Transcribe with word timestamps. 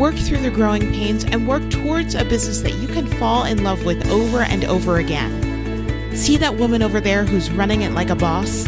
work 0.00 0.16
through 0.16 0.38
the 0.38 0.50
growing 0.50 0.90
pains, 0.94 1.24
and 1.24 1.46
work 1.46 1.68
towards 1.68 2.14
a 2.14 2.24
business 2.24 2.62
that 2.62 2.72
you 2.76 2.88
can 2.88 3.06
fall 3.06 3.44
in 3.44 3.62
love 3.62 3.84
with 3.84 4.08
over 4.08 4.40
and 4.40 4.64
over 4.64 4.96
again. 4.96 6.16
See 6.16 6.38
that 6.38 6.56
woman 6.56 6.82
over 6.82 7.02
there 7.02 7.26
who's 7.26 7.50
running 7.50 7.82
it 7.82 7.92
like 7.92 8.08
a 8.08 8.14
boss? 8.14 8.66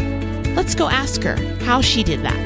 Let's 0.55 0.75
go 0.75 0.89
ask 0.89 1.23
her 1.23 1.35
how 1.63 1.81
she 1.81 2.03
did 2.03 2.21
that. 2.21 2.37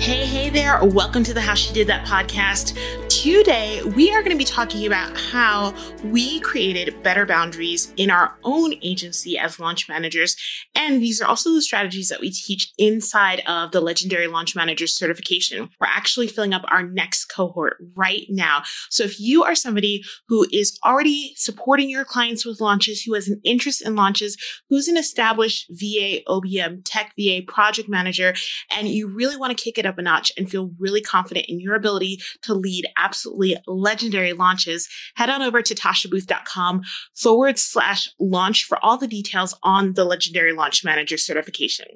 Hey, 0.00 0.24
hey 0.24 0.48
there. 0.48 0.82
Welcome 0.82 1.24
to 1.24 1.34
the 1.34 1.42
How 1.42 1.54
She 1.54 1.74
Did 1.74 1.88
That 1.88 2.06
podcast. 2.06 2.74
Today, 3.20 3.82
we 3.82 4.10
are 4.14 4.22
going 4.22 4.32
to 4.32 4.38
be 4.38 4.46
talking 4.46 4.86
about 4.86 5.14
how 5.14 5.74
we 6.04 6.40
created 6.40 7.02
better 7.02 7.26
boundaries 7.26 7.92
in 7.98 8.10
our 8.10 8.34
own 8.44 8.72
agency 8.80 9.36
as 9.36 9.60
launch 9.60 9.90
managers. 9.90 10.34
And 10.74 11.02
these 11.02 11.20
are 11.20 11.28
also 11.28 11.52
the 11.52 11.60
strategies 11.60 12.08
that 12.08 12.22
we 12.22 12.30
teach 12.30 12.72
inside 12.78 13.42
of 13.46 13.72
the 13.72 13.82
Legendary 13.82 14.26
Launch 14.26 14.56
Manager 14.56 14.86
certification. 14.86 15.68
We're 15.78 15.86
actually 15.88 16.28
filling 16.28 16.54
up 16.54 16.62
our 16.68 16.82
next 16.82 17.26
cohort 17.26 17.76
right 17.94 18.24
now. 18.30 18.62
So 18.88 19.04
if 19.04 19.20
you 19.20 19.44
are 19.44 19.54
somebody 19.54 20.02
who 20.28 20.46
is 20.50 20.78
already 20.82 21.34
supporting 21.36 21.90
your 21.90 22.06
clients 22.06 22.46
with 22.46 22.58
launches, 22.58 23.02
who 23.02 23.12
has 23.12 23.28
an 23.28 23.38
interest 23.44 23.86
in 23.86 23.96
launches, 23.96 24.38
who's 24.70 24.88
an 24.88 24.96
established 24.96 25.66
VA, 25.68 26.20
OBM, 26.26 26.80
tech 26.86 27.12
VA 27.18 27.42
project 27.46 27.86
manager, 27.86 28.32
and 28.74 28.88
you 28.88 29.08
really 29.08 29.36
want 29.36 29.54
to 29.54 29.62
kick 29.62 29.76
it 29.76 29.84
up 29.84 29.98
a 29.98 30.02
notch 30.02 30.32
and 30.38 30.50
feel 30.50 30.70
really 30.78 31.02
confident 31.02 31.44
in 31.50 31.60
your 31.60 31.74
ability 31.74 32.18
to 32.40 32.54
lead 32.54 32.86
absolutely 33.10 33.56
legendary 33.66 34.32
launches, 34.32 34.88
head 35.16 35.28
on 35.28 35.42
over 35.42 35.62
to 35.62 35.74
tashabooth.com 35.74 36.82
forward 37.16 37.58
slash 37.58 38.08
launch 38.20 38.64
for 38.64 38.78
all 38.84 38.96
the 38.96 39.08
details 39.08 39.52
on 39.64 39.94
the 39.94 40.04
Legendary 40.04 40.52
Launch 40.52 40.84
Manager 40.84 41.18
certification. 41.18 41.86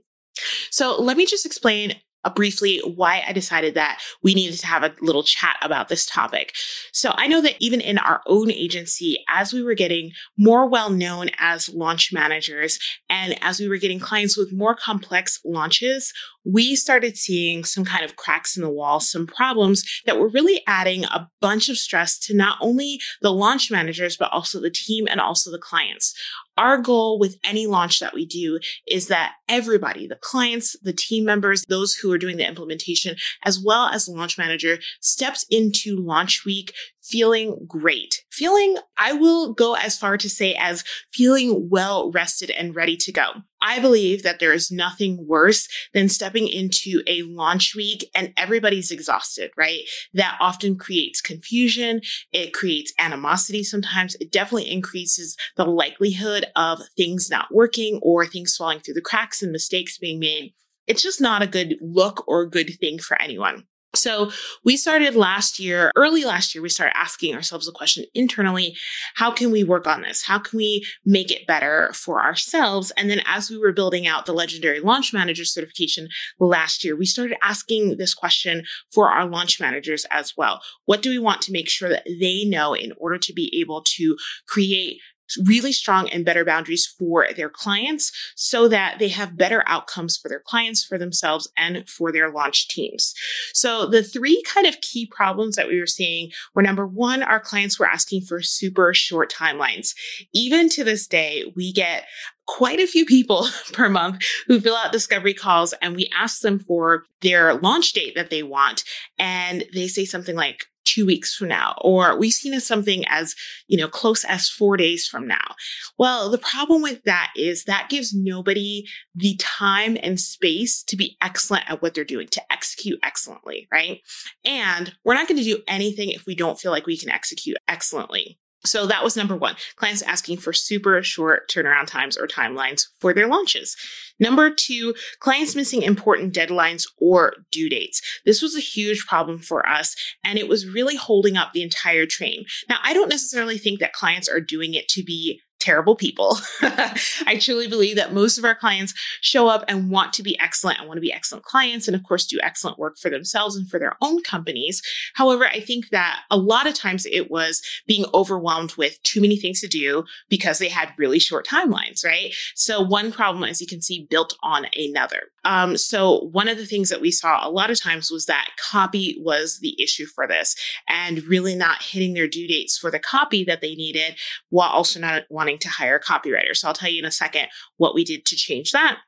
So 0.70 1.00
let 1.00 1.16
me 1.16 1.24
just 1.24 1.46
explain 1.46 1.94
Uh, 2.24 2.30
briefly 2.30 2.80
why 2.84 3.22
I 3.26 3.32
decided 3.32 3.74
that 3.74 4.00
we 4.22 4.34
needed 4.34 4.58
to 4.58 4.66
have 4.66 4.82
a 4.82 4.94
little 5.00 5.22
chat 5.22 5.56
about 5.62 5.88
this 5.88 6.06
topic. 6.06 6.54
So 6.92 7.12
I 7.14 7.26
know 7.26 7.40
that 7.42 7.56
even 7.60 7.80
in 7.80 7.98
our 7.98 8.22
own 8.26 8.50
agency, 8.50 9.24
as 9.28 9.52
we 9.52 9.62
were 9.62 9.74
getting 9.74 10.12
more 10.38 10.68
well 10.68 10.90
known 10.90 11.30
as 11.38 11.68
launch 11.68 12.12
managers 12.12 12.78
and 13.08 13.36
as 13.42 13.60
we 13.60 13.68
were 13.68 13.76
getting 13.76 13.98
clients 13.98 14.36
with 14.36 14.52
more 14.52 14.74
complex 14.74 15.38
launches, 15.44 16.12
we 16.44 16.76
started 16.76 17.16
seeing 17.16 17.64
some 17.64 17.84
kind 17.84 18.04
of 18.04 18.16
cracks 18.16 18.56
in 18.56 18.62
the 18.62 18.70
wall, 18.70 19.00
some 19.00 19.26
problems 19.26 19.82
that 20.06 20.18
were 20.18 20.28
really 20.28 20.62
adding 20.66 21.04
a 21.04 21.28
bunch 21.40 21.68
of 21.68 21.78
stress 21.78 22.18
to 22.18 22.34
not 22.34 22.58
only 22.60 23.00
the 23.22 23.32
launch 23.32 23.70
managers, 23.70 24.16
but 24.16 24.30
also 24.32 24.60
the 24.60 24.70
team 24.70 25.06
and 25.08 25.20
also 25.20 25.50
the 25.50 25.58
clients. 25.58 26.14
Our 26.56 26.78
goal 26.78 27.18
with 27.18 27.36
any 27.44 27.66
launch 27.66 28.00
that 28.00 28.14
we 28.14 28.26
do 28.26 28.58
is 28.86 29.08
that 29.08 29.32
everybody, 29.48 30.06
the 30.06 30.16
clients, 30.16 30.76
the 30.82 30.92
team 30.92 31.24
members, 31.24 31.64
those 31.68 31.94
who 31.94 32.12
are 32.12 32.18
doing 32.18 32.36
the 32.36 32.46
implementation, 32.46 33.16
as 33.44 33.60
well 33.60 33.86
as 33.86 34.06
the 34.06 34.12
launch 34.12 34.38
manager, 34.38 34.78
steps 35.00 35.44
into 35.50 35.96
launch 35.96 36.44
week 36.44 36.72
feeling 37.04 37.58
great. 37.66 38.24
Feeling, 38.30 38.76
I 38.96 39.12
will 39.12 39.52
go 39.52 39.74
as 39.74 39.98
far 39.98 40.16
to 40.16 40.30
say 40.30 40.54
as 40.54 40.84
feeling 41.12 41.68
well 41.70 42.10
rested 42.10 42.50
and 42.50 42.74
ready 42.74 42.96
to 42.96 43.12
go. 43.12 43.32
I 43.64 43.80
believe 43.80 44.22
that 44.22 44.40
there 44.40 44.52
is 44.52 44.70
nothing 44.70 45.26
worse 45.26 45.66
than 45.94 46.10
stepping 46.10 46.48
into 46.48 47.02
a 47.06 47.22
launch 47.22 47.74
week 47.74 48.10
and 48.14 48.34
everybody's 48.36 48.90
exhausted, 48.90 49.50
right? 49.56 49.80
That 50.12 50.36
often 50.38 50.76
creates 50.76 51.22
confusion. 51.22 52.02
It 52.30 52.52
creates 52.52 52.92
animosity 52.98 53.64
sometimes. 53.64 54.16
It 54.20 54.30
definitely 54.30 54.70
increases 54.70 55.34
the 55.56 55.64
likelihood 55.64 56.44
of 56.54 56.82
things 56.94 57.30
not 57.30 57.52
working 57.52 58.00
or 58.02 58.26
things 58.26 58.54
falling 58.54 58.80
through 58.80 58.94
the 58.94 59.00
cracks 59.00 59.42
and 59.42 59.50
mistakes 59.50 59.96
being 59.96 60.20
made. 60.20 60.52
It's 60.86 61.02
just 61.02 61.22
not 61.22 61.40
a 61.40 61.46
good 61.46 61.76
look 61.80 62.28
or 62.28 62.44
good 62.44 62.78
thing 62.78 62.98
for 62.98 63.20
anyone. 63.20 63.64
So 63.94 64.30
we 64.64 64.76
started 64.76 65.14
last 65.14 65.58
year, 65.58 65.90
early 65.96 66.24
last 66.24 66.54
year, 66.54 66.62
we 66.62 66.68
started 66.68 66.96
asking 66.96 67.34
ourselves 67.34 67.68
a 67.68 67.72
question 67.72 68.04
internally, 68.14 68.76
how 69.14 69.30
can 69.30 69.50
we 69.50 69.64
work 69.64 69.86
on 69.86 70.02
this? 70.02 70.22
How 70.22 70.38
can 70.38 70.56
we 70.56 70.86
make 71.04 71.30
it 71.30 71.46
better 71.46 71.90
for 71.94 72.22
ourselves? 72.22 72.90
And 72.96 73.08
then 73.10 73.22
as 73.26 73.50
we 73.50 73.58
were 73.58 73.72
building 73.72 74.06
out 74.06 74.26
the 74.26 74.32
legendary 74.32 74.80
launch 74.80 75.12
manager 75.12 75.44
certification 75.44 76.08
last 76.38 76.84
year, 76.84 76.96
we 76.96 77.06
started 77.06 77.36
asking 77.42 77.96
this 77.96 78.14
question 78.14 78.64
for 78.92 79.10
our 79.10 79.26
launch 79.26 79.60
managers 79.60 80.06
as 80.10 80.34
well. 80.36 80.60
What 80.84 81.02
do 81.02 81.10
we 81.10 81.18
want 81.18 81.42
to 81.42 81.52
make 81.52 81.68
sure 81.68 81.88
that 81.88 82.04
they 82.06 82.44
know 82.44 82.74
in 82.74 82.92
order 82.98 83.18
to 83.18 83.32
be 83.32 83.54
able 83.60 83.82
to 83.96 84.16
create 84.46 85.00
really 85.44 85.72
strong 85.72 86.08
and 86.10 86.24
better 86.24 86.44
boundaries 86.44 86.86
for 86.98 87.26
their 87.36 87.48
clients 87.48 88.12
so 88.36 88.68
that 88.68 88.98
they 88.98 89.08
have 89.08 89.36
better 89.36 89.62
outcomes 89.66 90.16
for 90.16 90.28
their 90.28 90.40
clients, 90.40 90.84
for 90.84 90.98
themselves, 90.98 91.50
and 91.56 91.88
for 91.88 92.12
their 92.12 92.30
launch 92.30 92.68
teams. 92.68 93.14
So 93.52 93.86
the 93.86 94.02
three 94.02 94.42
kind 94.46 94.66
of 94.66 94.80
key 94.80 95.06
problems 95.06 95.56
that 95.56 95.68
we 95.68 95.80
were 95.80 95.86
seeing 95.86 96.30
were 96.54 96.62
number 96.62 96.86
one, 96.86 97.22
our 97.22 97.40
clients 97.40 97.78
were 97.78 97.86
asking 97.86 98.22
for 98.22 98.42
super 98.42 98.92
short 98.94 99.32
timelines. 99.32 99.94
Even 100.32 100.68
to 100.70 100.84
this 100.84 101.06
day, 101.06 101.52
we 101.56 101.72
get 101.72 102.04
quite 102.46 102.80
a 102.80 102.86
few 102.86 103.06
people 103.06 103.46
per 103.72 103.88
month 103.88 104.22
who 104.46 104.60
fill 104.60 104.76
out 104.76 104.92
discovery 104.92 105.34
calls 105.34 105.72
and 105.80 105.96
we 105.96 106.10
ask 106.16 106.40
them 106.40 106.58
for 106.58 107.04
their 107.22 107.54
launch 107.54 107.92
date 107.92 108.14
that 108.14 108.30
they 108.30 108.42
want. 108.42 108.84
And 109.18 109.64
they 109.72 109.88
say 109.88 110.04
something 110.04 110.36
like, 110.36 110.66
two 110.84 111.06
weeks 111.06 111.34
from 111.34 111.48
now, 111.48 111.74
or 111.80 112.18
we've 112.18 112.32
seen 112.32 112.54
as 112.54 112.66
something 112.66 113.04
as, 113.08 113.34
you 113.68 113.76
know, 113.76 113.88
close 113.88 114.24
as 114.24 114.48
four 114.48 114.76
days 114.76 115.06
from 115.06 115.26
now. 115.26 115.54
Well, 115.98 116.30
the 116.30 116.38
problem 116.38 116.82
with 116.82 117.02
that 117.04 117.32
is 117.36 117.64
that 117.64 117.88
gives 117.88 118.14
nobody 118.14 118.84
the 119.14 119.36
time 119.38 119.96
and 120.02 120.20
space 120.20 120.82
to 120.84 120.96
be 120.96 121.16
excellent 121.22 121.68
at 121.70 121.82
what 121.82 121.94
they're 121.94 122.04
doing, 122.04 122.28
to 122.28 122.52
execute 122.52 122.98
excellently, 123.02 123.68
right? 123.72 124.00
And 124.44 124.94
we're 125.04 125.14
not 125.14 125.28
going 125.28 125.38
to 125.38 125.44
do 125.44 125.62
anything 125.66 126.10
if 126.10 126.26
we 126.26 126.34
don't 126.34 126.58
feel 126.58 126.70
like 126.70 126.86
we 126.86 126.98
can 126.98 127.10
execute 127.10 127.56
excellently. 127.68 128.38
So 128.64 128.86
that 128.86 129.04
was 129.04 129.16
number 129.16 129.36
one. 129.36 129.56
Clients 129.76 130.02
asking 130.02 130.38
for 130.38 130.52
super 130.52 131.02
short 131.02 131.50
turnaround 131.50 131.86
times 131.86 132.16
or 132.16 132.26
timelines 132.26 132.86
for 132.98 133.12
their 133.12 133.28
launches. 133.28 133.76
Number 134.18 134.50
two, 134.50 134.94
clients 135.20 135.54
missing 135.54 135.82
important 135.82 136.32
deadlines 136.34 136.84
or 136.98 137.34
due 137.52 137.68
dates. 137.68 138.00
This 138.24 138.40
was 138.40 138.56
a 138.56 138.60
huge 138.60 139.06
problem 139.06 139.38
for 139.38 139.68
us 139.68 139.94
and 140.22 140.38
it 140.38 140.48
was 140.48 140.66
really 140.66 140.96
holding 140.96 141.36
up 141.36 141.52
the 141.52 141.62
entire 141.62 142.06
train. 142.06 142.44
Now, 142.68 142.78
I 142.82 142.94
don't 142.94 143.08
necessarily 143.08 143.58
think 143.58 143.80
that 143.80 143.92
clients 143.92 144.28
are 144.28 144.40
doing 144.40 144.74
it 144.74 144.88
to 144.90 145.02
be 145.02 145.40
terrible 145.64 145.96
people. 145.96 146.38
I 146.62 147.38
truly 147.40 147.66
believe 147.66 147.96
that 147.96 148.12
most 148.12 148.36
of 148.36 148.44
our 148.44 148.54
clients 148.54 148.92
show 149.22 149.48
up 149.48 149.64
and 149.66 149.90
want 149.90 150.12
to 150.14 150.22
be 150.22 150.38
excellent 150.38 150.78
and 150.78 150.86
want 150.86 150.98
to 150.98 151.02
be 151.02 151.12
excellent 151.12 151.44
clients 151.44 151.88
and 151.88 151.94
of 151.94 152.02
course 152.02 152.26
do 152.26 152.38
excellent 152.42 152.78
work 152.78 152.98
for 152.98 153.10
themselves 153.10 153.56
and 153.56 153.68
for 153.68 153.78
their 153.78 153.96
own 154.02 154.22
companies. 154.22 154.82
However, 155.14 155.46
I 155.46 155.60
think 155.60 155.88
that 155.88 156.20
a 156.30 156.36
lot 156.36 156.66
of 156.66 156.74
times 156.74 157.06
it 157.06 157.30
was 157.30 157.62
being 157.86 158.04
overwhelmed 158.12 158.74
with 158.76 159.02
too 159.04 159.22
many 159.22 159.36
things 159.36 159.60
to 159.62 159.68
do 159.68 160.04
because 160.28 160.58
they 160.58 160.68
had 160.68 160.92
really 160.98 161.18
short 161.18 161.46
timelines, 161.46 162.04
right? 162.04 162.34
So 162.54 162.82
one 162.82 163.10
problem, 163.10 163.44
as 163.44 163.60
you 163.60 163.66
can 163.66 163.80
see, 163.80 164.06
built 164.10 164.36
on 164.42 164.66
another. 164.76 165.22
Um, 165.44 165.76
so 165.76 166.28
one 166.32 166.48
of 166.48 166.56
the 166.58 166.66
things 166.66 166.88
that 166.90 167.00
we 167.00 167.10
saw 167.10 167.46
a 167.46 167.50
lot 167.50 167.70
of 167.70 167.80
times 167.80 168.10
was 168.10 168.26
that 168.26 168.50
copy 168.70 169.16
was 169.20 169.58
the 169.60 169.80
issue 169.82 170.06
for 170.06 170.26
this 170.26 170.56
and 170.88 171.22
really 171.24 171.54
not 171.54 171.82
hitting 171.82 172.14
their 172.14 172.28
due 172.28 172.48
dates 172.48 172.76
for 172.78 172.90
the 172.90 172.98
copy 172.98 173.44
that 173.44 173.60
they 173.60 173.74
needed 173.74 174.16
while 174.50 174.70
also 174.70 175.00
not 175.00 175.24
wanting 175.30 175.53
to 175.58 175.68
hire 175.68 175.96
a 175.96 176.00
copywriter. 176.00 176.54
So 176.54 176.68
I'll 176.68 176.74
tell 176.74 176.90
you 176.90 176.98
in 176.98 177.04
a 177.04 177.10
second 177.10 177.48
what 177.76 177.94
we 177.94 178.04
did 178.04 178.24
to 178.26 178.36
change 178.36 178.72
that. 178.72 178.98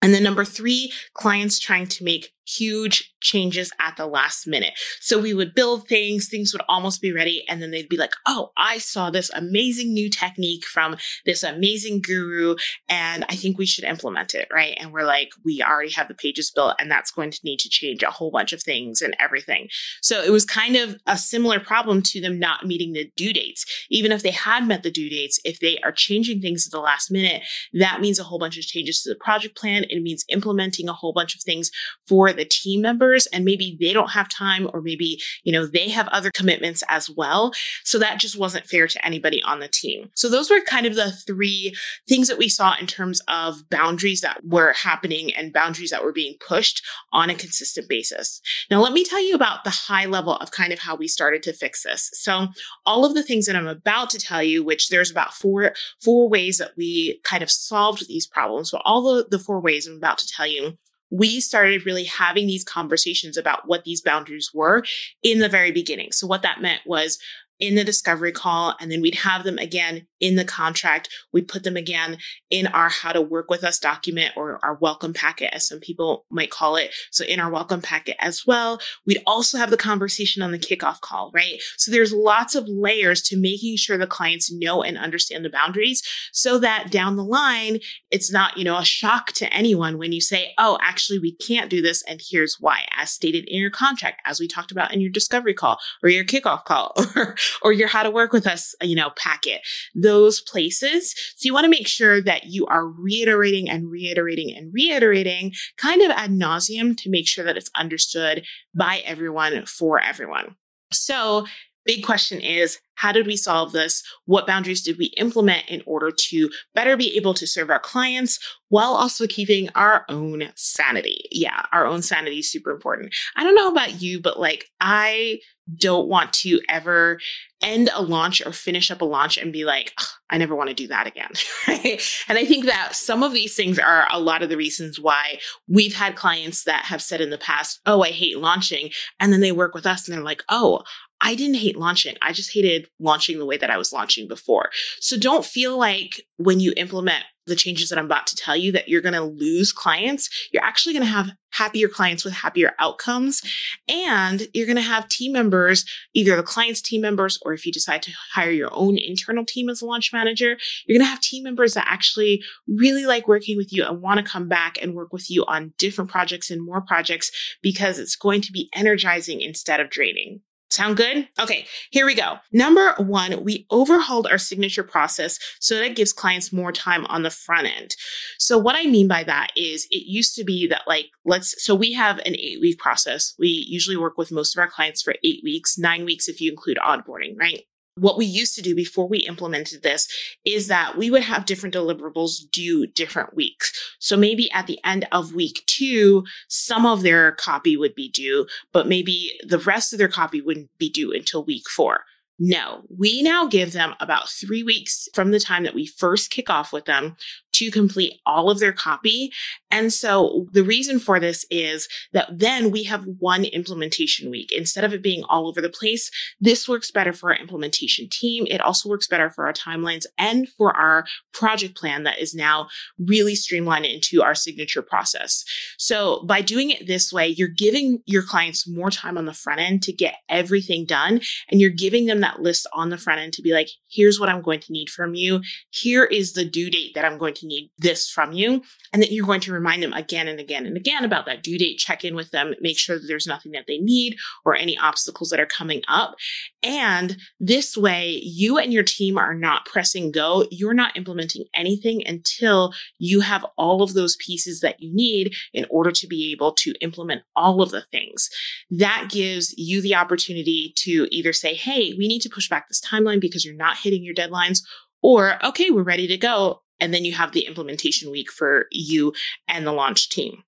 And 0.00 0.14
then 0.14 0.22
number 0.22 0.44
three, 0.44 0.92
clients 1.14 1.58
trying 1.58 1.86
to 1.88 2.04
make 2.04 2.32
huge 2.56 3.12
changes 3.20 3.72
at 3.80 3.96
the 3.96 4.06
last 4.06 4.46
minute. 4.46 4.78
So 5.00 5.18
we 5.18 5.34
would 5.34 5.54
build 5.54 5.88
things, 5.88 6.28
things 6.28 6.52
would 6.52 6.62
almost 6.68 7.02
be 7.02 7.12
ready, 7.12 7.44
and 7.48 7.60
then 7.60 7.70
they'd 7.70 7.88
be 7.88 7.96
like, 7.96 8.12
oh, 8.26 8.52
I 8.56 8.78
saw 8.78 9.10
this 9.10 9.30
amazing 9.34 9.92
new 9.92 10.08
technique 10.08 10.64
from 10.64 10.96
this 11.26 11.42
amazing 11.42 12.00
guru, 12.00 12.54
and 12.88 13.24
I 13.28 13.34
think 13.34 13.58
we 13.58 13.66
should 13.66 13.84
implement 13.84 14.34
it, 14.34 14.48
right? 14.52 14.76
And 14.80 14.92
we're 14.92 15.04
like, 15.04 15.30
we 15.44 15.62
already 15.62 15.90
have 15.92 16.08
the 16.08 16.14
pages 16.14 16.50
built, 16.50 16.76
and 16.78 16.90
that's 16.90 17.10
going 17.10 17.30
to 17.32 17.40
need 17.44 17.58
to 17.60 17.68
change 17.68 18.02
a 18.02 18.10
whole 18.10 18.30
bunch 18.30 18.52
of 18.52 18.62
things 18.62 19.02
and 19.02 19.16
everything. 19.18 19.68
So 20.00 20.22
it 20.22 20.30
was 20.30 20.44
kind 20.44 20.76
of 20.76 20.96
a 21.06 21.18
similar 21.18 21.60
problem 21.60 22.02
to 22.02 22.20
them 22.20 22.38
not 22.38 22.66
meeting 22.66 22.92
the 22.92 23.10
due 23.16 23.32
dates. 23.32 23.66
Even 23.90 24.12
if 24.12 24.22
they 24.22 24.30
had 24.30 24.66
met 24.66 24.82
the 24.82 24.90
due 24.90 25.10
dates, 25.10 25.40
if 25.44 25.60
they 25.60 25.78
are 25.80 25.92
changing 25.92 26.40
things 26.40 26.66
at 26.66 26.72
the 26.72 26.80
last 26.80 27.10
minute, 27.10 27.42
that 27.72 28.00
means 28.00 28.18
a 28.18 28.24
whole 28.24 28.38
bunch 28.38 28.56
of 28.56 28.64
changes 28.64 29.02
to 29.02 29.10
the 29.10 29.16
project 29.16 29.56
plan. 29.56 29.84
It 29.90 30.02
means 30.02 30.24
implementing 30.28 30.88
a 30.88 30.92
whole 30.92 31.12
bunch 31.12 31.34
of 31.34 31.42
things 31.42 31.70
for 32.06 32.32
the 32.38 32.44
team 32.44 32.80
members 32.80 33.26
and 33.26 33.44
maybe 33.44 33.76
they 33.78 33.92
don't 33.92 34.12
have 34.12 34.28
time 34.28 34.70
or 34.72 34.80
maybe, 34.80 35.20
you 35.42 35.52
know, 35.52 35.66
they 35.66 35.90
have 35.90 36.08
other 36.08 36.30
commitments 36.30 36.82
as 36.88 37.10
well. 37.10 37.52
So 37.84 37.98
that 37.98 38.20
just 38.20 38.38
wasn't 38.38 38.66
fair 38.66 38.86
to 38.86 39.06
anybody 39.06 39.42
on 39.42 39.60
the 39.60 39.68
team. 39.68 40.10
So 40.14 40.28
those 40.28 40.50
were 40.50 40.60
kind 40.60 40.86
of 40.86 40.94
the 40.94 41.12
three 41.12 41.74
things 42.08 42.28
that 42.28 42.38
we 42.38 42.48
saw 42.48 42.74
in 42.80 42.86
terms 42.86 43.20
of 43.28 43.68
boundaries 43.68 44.20
that 44.22 44.40
were 44.44 44.72
happening 44.72 45.34
and 45.34 45.52
boundaries 45.52 45.90
that 45.90 46.04
were 46.04 46.12
being 46.12 46.36
pushed 46.46 46.82
on 47.12 47.28
a 47.28 47.34
consistent 47.34 47.88
basis. 47.88 48.40
Now, 48.70 48.80
let 48.80 48.92
me 48.92 49.04
tell 49.04 49.22
you 49.22 49.34
about 49.34 49.64
the 49.64 49.70
high 49.70 50.06
level 50.06 50.36
of 50.36 50.50
kind 50.50 50.72
of 50.72 50.78
how 50.78 50.94
we 50.96 51.08
started 51.08 51.42
to 51.42 51.52
fix 51.52 51.82
this. 51.82 52.10
So 52.14 52.48
all 52.86 53.04
of 53.04 53.14
the 53.14 53.22
things 53.22 53.46
that 53.46 53.56
I'm 53.56 53.66
about 53.66 54.10
to 54.10 54.18
tell 54.18 54.42
you, 54.42 54.62
which 54.62 54.88
there's 54.88 55.10
about 55.10 55.34
four, 55.34 55.72
four 56.00 56.28
ways 56.28 56.58
that 56.58 56.72
we 56.76 57.20
kind 57.24 57.42
of 57.42 57.50
solved 57.50 58.06
these 58.06 58.26
problems, 58.26 58.70
but 58.70 58.82
all 58.84 59.02
the, 59.02 59.26
the 59.28 59.38
four 59.38 59.60
ways 59.60 59.86
I'm 59.86 59.96
about 59.96 60.18
to 60.18 60.28
tell 60.28 60.46
you 60.46 60.78
we 61.10 61.40
started 61.40 61.86
really 61.86 62.04
having 62.04 62.46
these 62.46 62.64
conversations 62.64 63.36
about 63.36 63.66
what 63.66 63.84
these 63.84 64.00
boundaries 64.00 64.50
were 64.52 64.84
in 65.22 65.38
the 65.38 65.48
very 65.48 65.70
beginning. 65.70 66.12
So, 66.12 66.26
what 66.26 66.42
that 66.42 66.60
meant 66.60 66.82
was 66.86 67.18
in 67.60 67.74
the 67.74 67.84
discovery 67.84 68.32
call, 68.32 68.74
and 68.80 68.90
then 68.90 69.00
we'd 69.00 69.16
have 69.16 69.44
them 69.44 69.58
again 69.58 70.06
in 70.20 70.36
the 70.36 70.44
contract. 70.44 71.08
We'd 71.32 71.48
put 71.48 71.64
them 71.64 71.76
again 71.76 72.18
in 72.50 72.66
our 72.68 72.88
how 72.88 73.12
to 73.12 73.20
work 73.20 73.50
with 73.50 73.64
us 73.64 73.78
document 73.78 74.32
or 74.36 74.58
our 74.64 74.74
welcome 74.74 75.12
packet, 75.12 75.54
as 75.54 75.68
some 75.68 75.80
people 75.80 76.24
might 76.30 76.50
call 76.50 76.76
it. 76.76 76.94
So 77.10 77.24
in 77.24 77.40
our 77.40 77.50
welcome 77.50 77.82
packet 77.82 78.16
as 78.20 78.44
well, 78.46 78.80
we'd 79.06 79.22
also 79.26 79.58
have 79.58 79.70
the 79.70 79.76
conversation 79.76 80.42
on 80.42 80.52
the 80.52 80.58
kickoff 80.58 81.00
call, 81.00 81.30
right? 81.34 81.60
So 81.76 81.90
there's 81.90 82.12
lots 82.12 82.54
of 82.54 82.68
layers 82.68 83.22
to 83.22 83.36
making 83.36 83.76
sure 83.76 83.98
the 83.98 84.06
clients 84.06 84.52
know 84.52 84.82
and 84.82 84.98
understand 84.98 85.44
the 85.44 85.50
boundaries 85.50 86.02
so 86.32 86.58
that 86.58 86.90
down 86.90 87.16
the 87.16 87.24
line, 87.24 87.78
it's 88.10 88.32
not, 88.32 88.56
you 88.56 88.64
know, 88.64 88.78
a 88.78 88.84
shock 88.84 89.32
to 89.32 89.52
anyone 89.52 89.98
when 89.98 90.12
you 90.12 90.20
say, 90.20 90.52
oh, 90.58 90.78
actually, 90.82 91.18
we 91.18 91.34
can't 91.34 91.70
do 91.70 91.82
this. 91.82 92.02
And 92.04 92.20
here's 92.28 92.56
why, 92.60 92.84
as 92.96 93.10
stated 93.10 93.44
in 93.48 93.60
your 93.60 93.70
contract, 93.70 94.20
as 94.24 94.40
we 94.40 94.48
talked 94.48 94.70
about 94.70 94.92
in 94.92 95.00
your 95.00 95.10
discovery 95.10 95.54
call 95.54 95.78
or 96.02 96.08
your 96.08 96.24
kickoff 96.24 96.64
call 96.64 96.92
or, 97.16 97.36
or 97.62 97.72
your 97.72 97.88
how 97.88 98.02
to 98.02 98.10
work 98.10 98.32
with 98.32 98.46
us, 98.46 98.74
you 98.82 98.96
know, 98.96 99.10
packet 99.16 99.60
those 99.94 100.40
places. 100.40 101.14
So 101.36 101.46
you 101.46 101.54
want 101.54 101.64
to 101.64 101.70
make 101.70 101.88
sure 101.88 102.20
that 102.22 102.44
you 102.44 102.66
are 102.66 102.86
reiterating 102.86 103.68
and 103.68 103.90
reiterating 103.90 104.56
and 104.56 104.72
reiterating 104.72 105.52
kind 105.76 106.02
of 106.02 106.10
ad 106.10 106.30
nauseum 106.30 106.96
to 106.98 107.10
make 107.10 107.26
sure 107.26 107.44
that 107.44 107.56
it's 107.56 107.70
understood 107.76 108.44
by 108.74 109.02
everyone 109.04 109.66
for 109.66 110.00
everyone. 110.00 110.56
So 110.92 111.46
big 111.88 112.04
question 112.04 112.40
is 112.40 112.78
how 112.94 113.12
did 113.12 113.26
we 113.26 113.36
solve 113.36 113.72
this? 113.72 114.02
What 114.26 114.46
boundaries 114.46 114.82
did 114.82 114.98
we 114.98 115.06
implement 115.16 115.68
in 115.68 115.82
order 115.86 116.10
to 116.10 116.50
better 116.74 116.96
be 116.96 117.16
able 117.16 117.32
to 117.34 117.46
serve 117.46 117.70
our 117.70 117.80
clients 117.80 118.38
while 118.68 118.92
also 118.92 119.26
keeping 119.26 119.70
our 119.74 120.04
own 120.08 120.52
sanity? 120.54 121.24
Yeah, 121.30 121.64
our 121.72 121.86
own 121.86 122.02
sanity 122.02 122.40
is 122.40 122.50
super 122.50 122.70
important. 122.70 123.14
I 123.36 123.44
don't 123.44 123.54
know 123.54 123.70
about 123.70 124.02
you, 124.02 124.20
but 124.20 124.38
like 124.38 124.66
I 124.80 125.38
don't 125.76 126.08
want 126.08 126.32
to 126.32 126.60
ever 126.68 127.18
end 127.60 127.90
a 127.94 128.02
launch 128.02 128.44
or 128.44 128.52
finish 128.52 128.90
up 128.90 129.00
a 129.00 129.04
launch 129.04 129.36
and 129.36 129.52
be 129.52 129.64
like, 129.64 129.92
I 130.30 130.38
never 130.38 130.54
want 130.54 130.68
to 130.68 130.74
do 130.74 130.88
that 130.88 131.06
again. 131.06 131.30
And 132.28 132.38
I 132.38 132.44
think 132.44 132.66
that 132.66 132.94
some 132.94 133.22
of 133.22 133.32
these 133.32 133.54
things 133.54 133.78
are 133.78 134.06
a 134.10 134.20
lot 134.20 134.42
of 134.42 134.48
the 134.48 134.56
reasons 134.56 135.00
why 135.00 135.38
we've 135.66 135.94
had 135.94 136.16
clients 136.16 136.64
that 136.64 136.84
have 136.84 137.02
said 137.02 137.20
in 137.20 137.30
the 137.30 137.38
past, 137.38 137.80
Oh, 137.86 138.02
I 138.02 138.10
hate 138.10 138.38
launching. 138.38 138.90
And 139.18 139.32
then 139.32 139.40
they 139.40 139.52
work 139.52 139.74
with 139.74 139.86
us 139.86 140.06
and 140.06 140.16
they're 140.16 140.24
like, 140.24 140.42
Oh, 140.48 140.82
I 141.20 141.34
didn't 141.34 141.56
hate 141.56 141.76
launching. 141.76 142.16
I 142.22 142.32
just 142.32 142.52
hated 142.52 142.88
launching 143.00 143.38
the 143.38 143.46
way 143.46 143.56
that 143.56 143.70
I 143.70 143.78
was 143.78 143.92
launching 143.92 144.28
before. 144.28 144.70
So 145.00 145.18
don't 145.18 145.44
feel 145.44 145.76
like 145.76 146.22
when 146.36 146.60
you 146.60 146.72
implement 146.76 147.24
the 147.48 147.56
changes 147.56 147.88
that 147.88 147.98
I'm 147.98 148.06
about 148.06 148.26
to 148.28 148.36
tell 148.36 148.56
you 148.56 148.72
that 148.72 148.88
you're 148.88 149.00
going 149.00 149.14
to 149.14 149.22
lose 149.22 149.72
clients. 149.72 150.28
You're 150.52 150.64
actually 150.64 150.94
going 150.94 151.04
to 151.04 151.12
have 151.12 151.32
happier 151.50 151.88
clients 151.88 152.24
with 152.24 152.34
happier 152.34 152.72
outcomes. 152.78 153.42
And 153.88 154.46
you're 154.52 154.66
going 154.66 154.76
to 154.76 154.82
have 154.82 155.08
team 155.08 155.32
members, 155.32 155.84
either 156.14 156.36
the 156.36 156.42
client's 156.42 156.82
team 156.82 157.00
members, 157.00 157.38
or 157.42 157.52
if 157.52 157.64
you 157.66 157.72
decide 157.72 158.02
to 158.02 158.12
hire 158.32 158.50
your 158.50 158.70
own 158.72 158.98
internal 158.98 159.44
team 159.44 159.68
as 159.68 159.82
a 159.82 159.86
launch 159.86 160.12
manager, 160.12 160.56
you're 160.86 160.98
going 160.98 161.06
to 161.06 161.10
have 161.10 161.20
team 161.20 161.44
members 161.44 161.74
that 161.74 161.86
actually 161.88 162.42
really 162.66 163.06
like 163.06 163.28
working 163.28 163.56
with 163.56 163.72
you 163.72 163.84
and 163.84 164.00
want 164.00 164.18
to 164.18 164.30
come 164.30 164.48
back 164.48 164.80
and 164.80 164.94
work 164.94 165.12
with 165.12 165.30
you 165.30 165.44
on 165.46 165.72
different 165.78 166.10
projects 166.10 166.50
and 166.50 166.64
more 166.64 166.80
projects 166.80 167.30
because 167.62 167.98
it's 167.98 168.16
going 168.16 168.40
to 168.42 168.52
be 168.52 168.68
energizing 168.74 169.40
instead 169.40 169.80
of 169.80 169.90
draining. 169.90 170.40
Sound 170.70 170.98
good? 170.98 171.28
Okay, 171.40 171.66
here 171.90 172.04
we 172.04 172.14
go. 172.14 172.36
Number 172.52 172.94
one, 172.98 173.42
we 173.42 173.66
overhauled 173.70 174.26
our 174.26 174.36
signature 174.36 174.82
process 174.82 175.38
so 175.60 175.78
that 175.78 175.96
gives 175.96 176.12
clients 176.12 176.52
more 176.52 176.72
time 176.72 177.06
on 177.06 177.22
the 177.22 177.30
front 177.30 177.66
end. 177.66 177.96
So, 178.38 178.58
what 178.58 178.76
I 178.76 178.84
mean 178.84 179.08
by 179.08 179.24
that 179.24 179.48
is 179.56 179.86
it 179.90 180.06
used 180.06 180.34
to 180.36 180.44
be 180.44 180.66
that, 180.68 180.82
like, 180.86 181.06
let's, 181.24 181.64
so 181.64 181.74
we 181.74 181.94
have 181.94 182.18
an 182.18 182.36
eight 182.36 182.60
week 182.60 182.78
process. 182.78 183.34
We 183.38 183.48
usually 183.48 183.96
work 183.96 184.18
with 184.18 184.30
most 184.30 184.54
of 184.54 184.60
our 184.60 184.68
clients 184.68 185.00
for 185.00 185.14
eight 185.24 185.40
weeks, 185.42 185.78
nine 185.78 186.04
weeks 186.04 186.28
if 186.28 186.40
you 186.40 186.50
include 186.50 186.78
onboarding, 186.78 187.38
right? 187.38 187.62
What 188.00 188.16
we 188.16 188.24
used 188.24 188.54
to 188.56 188.62
do 188.62 188.74
before 188.74 189.08
we 189.08 189.18
implemented 189.18 189.82
this 189.82 190.08
is 190.44 190.68
that 190.68 190.96
we 190.96 191.10
would 191.10 191.22
have 191.22 191.46
different 191.46 191.74
deliverables 191.74 192.50
due 192.50 192.86
different 192.86 193.34
weeks. 193.34 193.72
So 193.98 194.16
maybe 194.16 194.50
at 194.52 194.66
the 194.66 194.78
end 194.84 195.06
of 195.12 195.34
week 195.34 195.62
two, 195.66 196.24
some 196.48 196.86
of 196.86 197.02
their 197.02 197.32
copy 197.32 197.76
would 197.76 197.94
be 197.94 198.08
due, 198.08 198.46
but 198.72 198.88
maybe 198.88 199.38
the 199.46 199.58
rest 199.58 199.92
of 199.92 199.98
their 199.98 200.08
copy 200.08 200.40
wouldn't 200.40 200.70
be 200.78 200.90
due 200.90 201.12
until 201.12 201.44
week 201.44 201.68
four. 201.68 202.04
No, 202.38 202.82
we 202.96 203.22
now 203.22 203.46
give 203.46 203.72
them 203.72 203.94
about 203.98 204.28
three 204.28 204.62
weeks 204.62 205.08
from 205.12 205.32
the 205.32 205.40
time 205.40 205.64
that 205.64 205.74
we 205.74 205.86
first 205.86 206.30
kick 206.30 206.48
off 206.48 206.72
with 206.72 206.84
them 206.84 207.16
to 207.58 207.70
complete 207.72 208.20
all 208.24 208.50
of 208.50 208.60
their 208.60 208.72
copy. 208.72 209.32
And 209.70 209.92
so 209.92 210.46
the 210.52 210.62
reason 210.62 211.00
for 211.00 211.18
this 211.18 211.44
is 211.50 211.88
that 212.12 212.28
then 212.38 212.70
we 212.70 212.84
have 212.84 213.04
one 213.18 213.44
implementation 213.44 214.30
week. 214.30 214.52
Instead 214.52 214.84
of 214.84 214.94
it 214.94 215.02
being 215.02 215.24
all 215.24 215.48
over 215.48 215.60
the 215.60 215.68
place, 215.68 216.10
this 216.40 216.68
works 216.68 216.92
better 216.92 217.12
for 217.12 217.32
our 217.32 217.38
implementation 217.38 218.08
team. 218.08 218.46
It 218.48 218.60
also 218.60 218.88
works 218.88 219.08
better 219.08 219.28
for 219.28 219.46
our 219.46 219.52
timelines 219.52 220.06
and 220.16 220.48
for 220.48 220.76
our 220.76 221.04
project 221.32 221.76
plan 221.76 222.04
that 222.04 222.20
is 222.20 222.34
now 222.34 222.68
really 222.98 223.34
streamlined 223.34 223.86
into 223.86 224.22
our 224.22 224.36
signature 224.36 224.82
process. 224.82 225.44
So 225.78 226.22
by 226.26 226.42
doing 226.42 226.70
it 226.70 226.86
this 226.86 227.12
way, 227.12 227.26
you're 227.26 227.48
giving 227.48 228.02
your 228.06 228.22
clients 228.22 228.68
more 228.68 228.90
time 228.90 229.18
on 229.18 229.26
the 229.26 229.34
front 229.34 229.60
end 229.60 229.82
to 229.84 229.92
get 229.92 230.16
everything 230.28 230.84
done. 230.84 231.20
And 231.50 231.60
you're 231.60 231.70
giving 231.70 232.06
them 232.06 232.20
that 232.20 232.27
list 232.36 232.66
on 232.72 232.90
the 232.90 232.98
front 232.98 233.20
end 233.20 233.32
to 233.34 233.42
be 233.42 233.52
like, 233.52 233.68
here's 233.90 234.20
what 234.20 234.28
I'm 234.28 234.42
going 234.42 234.60
to 234.60 234.72
need 234.72 234.90
from 234.90 235.14
you. 235.14 235.40
Here 235.70 236.04
is 236.04 236.32
the 236.32 236.44
due 236.44 236.70
date 236.70 236.94
that 236.94 237.04
I'm 237.04 237.18
going 237.18 237.34
to 237.34 237.46
need 237.46 237.70
this 237.78 238.08
from 238.10 238.32
you. 238.32 238.62
And 238.92 239.02
that 239.02 239.12
you're 239.12 239.26
going 239.26 239.40
to 239.42 239.52
remind 239.52 239.82
them 239.82 239.92
again 239.92 240.28
and 240.28 240.40
again 240.40 240.66
and 240.66 240.76
again 240.76 241.04
about 241.04 241.26
that 241.26 241.42
due 241.42 241.58
date, 241.58 241.78
check 241.78 242.04
in 242.04 242.14
with 242.14 242.30
them, 242.30 242.54
make 242.60 242.78
sure 242.78 242.98
that 242.98 243.06
there's 243.06 243.26
nothing 243.26 243.52
that 243.52 243.64
they 243.66 243.78
need 243.78 244.16
or 244.44 244.54
any 244.54 244.78
obstacles 244.78 245.30
that 245.30 245.40
are 245.40 245.46
coming 245.46 245.82
up. 245.88 246.14
And 246.62 247.16
this 247.38 247.76
way, 247.76 248.20
you 248.22 248.58
and 248.58 248.72
your 248.72 248.82
team 248.82 249.18
are 249.18 249.34
not 249.34 249.66
pressing 249.66 250.10
go. 250.10 250.46
You're 250.50 250.74
not 250.74 250.96
implementing 250.96 251.44
anything 251.54 252.06
until 252.06 252.72
you 252.98 253.20
have 253.20 253.44
all 253.56 253.82
of 253.82 253.94
those 253.94 254.16
pieces 254.16 254.60
that 254.60 254.80
you 254.80 254.94
need 254.94 255.34
in 255.52 255.66
order 255.70 255.90
to 255.92 256.06
be 256.06 256.32
able 256.32 256.52
to 256.52 256.74
implement 256.80 257.22
all 257.36 257.62
of 257.62 257.70
the 257.70 257.82
things. 257.92 258.28
That 258.70 259.08
gives 259.10 259.54
you 259.56 259.80
the 259.80 259.94
opportunity 259.94 260.72
to 260.78 261.06
either 261.10 261.32
say, 261.32 261.54
Hey, 261.54 261.94
we 261.96 262.08
need 262.18 262.22
to 262.22 262.34
push 262.34 262.48
back 262.48 262.68
this 262.68 262.80
timeline 262.80 263.20
because 263.20 263.44
you're 263.44 263.54
not 263.54 263.78
hitting 263.78 264.02
your 264.02 264.14
deadlines 264.14 264.62
or, 265.02 265.44
okay, 265.44 265.70
we're 265.70 265.82
ready 265.82 266.06
to 266.08 266.16
go. 266.16 266.62
And 266.80 266.92
then 266.92 267.04
you 267.04 267.12
have 267.12 267.32
the 267.32 267.46
implementation 267.46 268.10
week 268.10 268.30
for 268.30 268.66
you 268.70 269.12
and 269.48 269.66
the 269.66 269.72
launch 269.72 270.10
team. 270.10 270.42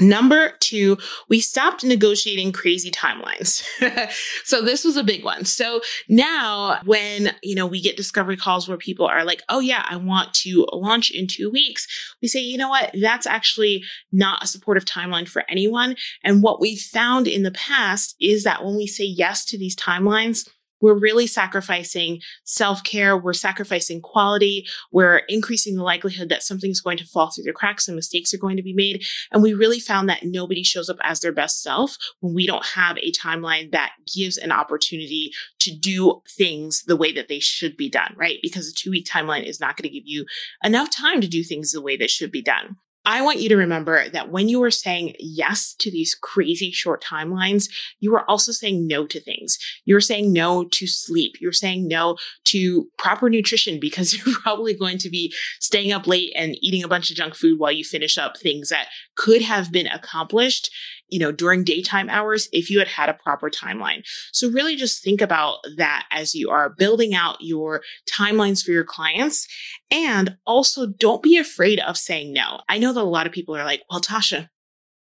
Number 0.00 0.52
two, 0.60 0.96
we 1.28 1.40
stopped 1.40 1.82
negotiating 1.82 2.52
crazy 2.52 2.90
timelines. 2.90 3.64
so 4.44 4.62
this 4.62 4.84
was 4.84 4.96
a 4.96 5.02
big 5.02 5.24
one. 5.24 5.44
So 5.44 5.80
now 6.08 6.80
when, 6.84 7.34
you 7.42 7.56
know, 7.56 7.66
we 7.66 7.80
get 7.80 7.96
discovery 7.96 8.36
calls 8.36 8.68
where 8.68 8.78
people 8.78 9.06
are 9.06 9.24
like, 9.24 9.42
Oh 9.48 9.58
yeah, 9.58 9.84
I 9.88 9.96
want 9.96 10.32
to 10.34 10.68
launch 10.72 11.10
in 11.10 11.26
two 11.26 11.50
weeks. 11.50 11.88
We 12.22 12.28
say, 12.28 12.38
you 12.38 12.56
know 12.56 12.68
what? 12.68 12.94
That's 13.00 13.26
actually 13.26 13.82
not 14.12 14.44
a 14.44 14.46
supportive 14.46 14.84
timeline 14.84 15.28
for 15.28 15.42
anyone. 15.48 15.96
And 16.22 16.44
what 16.44 16.60
we 16.60 16.76
found 16.76 17.26
in 17.26 17.42
the 17.42 17.50
past 17.50 18.14
is 18.20 18.44
that 18.44 18.64
when 18.64 18.76
we 18.76 18.86
say 18.86 19.04
yes 19.04 19.44
to 19.46 19.58
these 19.58 19.74
timelines, 19.74 20.48
we're 20.80 20.98
really 20.98 21.26
sacrificing 21.26 22.20
self 22.44 22.82
care. 22.84 23.16
We're 23.16 23.32
sacrificing 23.32 24.00
quality. 24.00 24.66
We're 24.92 25.22
increasing 25.28 25.76
the 25.76 25.82
likelihood 25.82 26.28
that 26.28 26.42
something's 26.42 26.80
going 26.80 26.98
to 26.98 27.06
fall 27.06 27.30
through 27.30 27.44
the 27.44 27.52
cracks 27.52 27.88
and 27.88 27.96
mistakes 27.96 28.32
are 28.34 28.38
going 28.38 28.56
to 28.56 28.62
be 28.62 28.74
made. 28.74 29.04
And 29.32 29.42
we 29.42 29.54
really 29.54 29.80
found 29.80 30.08
that 30.08 30.24
nobody 30.24 30.62
shows 30.62 30.88
up 30.88 30.98
as 31.02 31.20
their 31.20 31.32
best 31.32 31.62
self 31.62 31.96
when 32.20 32.34
we 32.34 32.46
don't 32.46 32.66
have 32.66 32.98
a 32.98 33.12
timeline 33.12 33.72
that 33.72 33.92
gives 34.14 34.36
an 34.36 34.52
opportunity 34.52 35.32
to 35.60 35.74
do 35.74 36.22
things 36.28 36.84
the 36.84 36.96
way 36.96 37.12
that 37.12 37.28
they 37.28 37.40
should 37.40 37.76
be 37.76 37.88
done, 37.88 38.14
right? 38.16 38.38
Because 38.42 38.68
a 38.68 38.74
two 38.74 38.90
week 38.90 39.06
timeline 39.06 39.44
is 39.44 39.60
not 39.60 39.76
going 39.76 39.88
to 39.88 39.94
give 39.94 40.06
you 40.06 40.24
enough 40.64 40.90
time 40.90 41.20
to 41.20 41.28
do 41.28 41.42
things 41.42 41.72
the 41.72 41.82
way 41.82 41.96
that 41.96 42.10
should 42.10 42.30
be 42.30 42.42
done. 42.42 42.76
I 43.08 43.22
want 43.22 43.40
you 43.40 43.48
to 43.48 43.56
remember 43.56 44.06
that 44.10 44.30
when 44.30 44.50
you 44.50 44.62
are 44.64 44.70
saying 44.70 45.14
yes 45.18 45.74
to 45.78 45.90
these 45.90 46.14
crazy 46.14 46.70
short 46.70 47.02
timelines, 47.02 47.70
you 48.00 48.14
are 48.14 48.28
also 48.28 48.52
saying 48.52 48.86
no 48.86 49.06
to 49.06 49.18
things. 49.18 49.56
You're 49.86 50.02
saying 50.02 50.30
no 50.30 50.64
to 50.72 50.86
sleep. 50.86 51.36
You're 51.40 51.52
saying 51.52 51.88
no 51.88 52.18
to 52.44 52.86
proper 52.98 53.30
nutrition 53.30 53.80
because 53.80 54.12
you're 54.12 54.36
probably 54.40 54.74
going 54.74 54.98
to 54.98 55.08
be 55.08 55.32
staying 55.58 55.90
up 55.90 56.06
late 56.06 56.34
and 56.36 56.58
eating 56.60 56.84
a 56.84 56.88
bunch 56.88 57.10
of 57.10 57.16
junk 57.16 57.34
food 57.34 57.58
while 57.58 57.72
you 57.72 57.82
finish 57.82 58.18
up 58.18 58.36
things 58.36 58.68
that 58.68 58.88
could 59.16 59.40
have 59.40 59.72
been 59.72 59.86
accomplished 59.86 60.70
you 61.08 61.18
know, 61.18 61.32
during 61.32 61.64
daytime 61.64 62.08
hours 62.08 62.48
if 62.52 62.70
you 62.70 62.78
had 62.78 62.88
had 62.88 63.08
a 63.08 63.14
proper 63.14 63.50
timeline. 63.50 64.02
So 64.32 64.50
really 64.50 64.76
just 64.76 65.02
think 65.02 65.20
about 65.20 65.58
that 65.76 66.06
as 66.10 66.34
you 66.34 66.50
are 66.50 66.70
building 66.70 67.14
out 67.14 67.36
your 67.40 67.82
timelines 68.10 68.62
for 68.62 68.72
your 68.72 68.84
clients. 68.84 69.46
And 69.90 70.36
also 70.46 70.86
don't 70.86 71.22
be 71.22 71.38
afraid 71.38 71.80
of 71.80 71.96
saying 71.96 72.32
no. 72.32 72.60
I 72.68 72.78
know 72.78 72.92
that 72.92 73.00
a 73.00 73.04
lot 73.04 73.26
of 73.26 73.32
people 73.32 73.56
are 73.56 73.64
like, 73.64 73.82
well, 73.90 74.00
Tasha, 74.00 74.48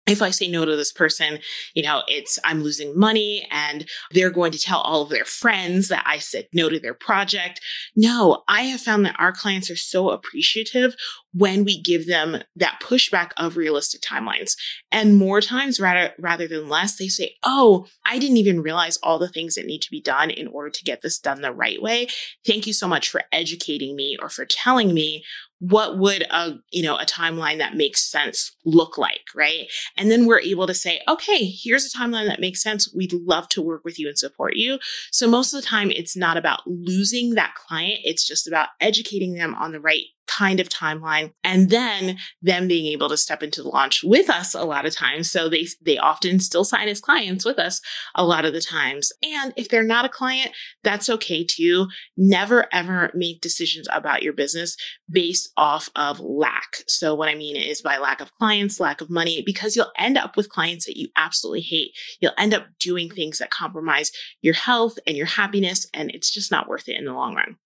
if 0.07 0.21
I 0.21 0.31
say 0.31 0.47
no 0.47 0.65
to 0.65 0.75
this 0.75 0.91
person, 0.91 1.39
you 1.73 1.83
know, 1.83 2.03
it's 2.07 2.39
I'm 2.43 2.63
losing 2.63 2.97
money 2.97 3.47
and 3.51 3.87
they're 4.11 4.29
going 4.29 4.51
to 4.53 4.59
tell 4.59 4.79
all 4.81 5.01
of 5.01 5.09
their 5.09 5.25
friends 5.25 5.89
that 5.89 6.03
I 6.05 6.17
said 6.19 6.47
no 6.53 6.69
to 6.69 6.79
their 6.79 6.93
project. 6.93 7.59
No, 7.95 8.43
I 8.47 8.63
have 8.63 8.81
found 8.81 9.05
that 9.05 9.19
our 9.19 9.31
clients 9.31 9.69
are 9.69 9.75
so 9.75 10.09
appreciative 10.09 10.95
when 11.33 11.65
we 11.65 11.79
give 11.79 12.07
them 12.07 12.41
that 12.55 12.79
pushback 12.81 13.31
of 13.37 13.57
realistic 13.57 14.01
timelines. 14.01 14.53
And 14.91 15.17
more 15.17 15.41
times 15.41 15.79
rather 15.79 16.13
rather 16.17 16.47
than 16.47 16.69
less, 16.69 16.97
they 16.97 17.09
say, 17.09 17.35
"Oh, 17.43 17.85
I 18.05 18.17
didn't 18.17 18.37
even 18.37 18.61
realize 18.61 18.97
all 18.97 19.19
the 19.19 19.29
things 19.29 19.55
that 19.55 19.65
need 19.65 19.81
to 19.83 19.91
be 19.91 20.01
done 20.01 20.29
in 20.29 20.47
order 20.47 20.69
to 20.69 20.83
get 20.83 21.01
this 21.01 21.19
done 21.19 21.41
the 21.41 21.51
right 21.51 21.81
way. 21.81 22.07
Thank 22.45 22.65
you 22.65 22.73
so 22.73 22.87
much 22.87 23.09
for 23.09 23.23
educating 23.31 23.95
me 23.95 24.17
or 24.21 24.29
for 24.29 24.45
telling 24.45 24.93
me 24.93 25.23
what 25.59 25.97
would 25.97 26.23
a 26.29 26.55
you 26.71 26.83
know 26.83 26.97
a 26.97 27.05
timeline 27.05 27.57
that 27.57 27.75
makes 27.75 28.09
sense 28.09 28.55
look 28.65 28.97
like 28.97 29.25
right? 29.35 29.67
And 29.95 30.11
then 30.11 30.25
we're 30.25 30.39
able 30.39 30.67
to 30.67 30.73
say 30.73 31.01
okay 31.07 31.45
here's 31.45 31.85
a 31.85 31.97
timeline 31.97 32.27
that 32.27 32.39
makes 32.39 32.61
sense. 32.61 32.93
We'd 32.93 33.13
love 33.13 33.49
to 33.49 33.61
work 33.61 33.83
with 33.83 33.99
you 33.99 34.07
and 34.07 34.17
support 34.17 34.55
you. 34.55 34.79
So 35.11 35.27
most 35.27 35.53
of 35.53 35.61
the 35.61 35.67
time 35.67 35.91
it's 35.91 36.15
not 36.15 36.37
about 36.37 36.61
losing 36.65 37.35
that 37.35 37.55
client. 37.55 37.99
It's 38.03 38.27
just 38.27 38.47
about 38.47 38.69
educating 38.79 39.33
them 39.33 39.55
on 39.55 39.71
the 39.71 39.79
right 39.79 40.05
kind 40.27 40.59
of 40.59 40.69
timeline 40.69 41.31
and 41.43 41.69
then 41.69 42.17
them 42.41 42.67
being 42.67 42.91
able 42.91 43.09
to 43.09 43.17
step 43.17 43.41
into 43.41 43.63
the 43.63 43.69
launch 43.69 44.03
with 44.03 44.29
us 44.29 44.53
a 44.53 44.63
lot 44.63 44.85
of 44.85 44.93
times. 44.95 45.31
So 45.31 45.49
they 45.49 45.67
they 45.81 45.97
often 45.97 46.39
still 46.39 46.63
sign 46.63 46.87
as 46.87 46.99
clients 46.99 47.45
with 47.45 47.59
us 47.59 47.81
a 48.15 48.25
lot 48.25 48.45
of 48.45 48.53
the 48.53 48.61
times. 48.61 49.11
And 49.23 49.53
if 49.55 49.69
they're 49.69 49.83
not 49.83 50.05
a 50.05 50.09
client 50.09 50.51
that's 50.83 51.09
okay 51.09 51.43
too. 51.43 51.87
Never 52.15 52.65
ever 52.71 53.11
make 53.13 53.41
decisions 53.41 53.87
about 53.91 54.23
your 54.23 54.33
business 54.33 54.77
based 55.09 55.51
off 55.57 55.89
of 55.95 56.19
lack. 56.19 56.77
So 56.87 57.13
what 57.13 57.29
i 57.29 57.35
mean 57.35 57.55
is 57.55 57.81
by 57.81 57.97
lack 57.97 58.21
of 58.21 58.33
clients 58.35 58.79
lack 58.79 59.01
of 59.01 59.09
money 59.09 59.43
because 59.45 59.75
you'll 59.75 59.91
end 59.97 60.17
up 60.17 60.37
with 60.37 60.49
clients 60.49 60.85
that 60.85 60.97
you 60.97 61.09
absolutely 61.15 61.61
hate. 61.61 61.91
You'll 62.21 62.31
end 62.37 62.53
up 62.53 62.67
doing 62.79 63.09
things 63.09 63.39
that 63.39 63.49
compromise 63.49 64.11
your 64.41 64.53
health 64.53 64.97
and 65.05 65.17
your 65.17 65.25
happiness 65.25 65.87
and 65.93 66.11
it's 66.11 66.31
just 66.31 66.51
not 66.51 66.69
worth 66.69 66.87
it 66.87 66.97
in 66.97 67.05
the 67.05 67.13
long 67.13 67.35
run 67.35 67.57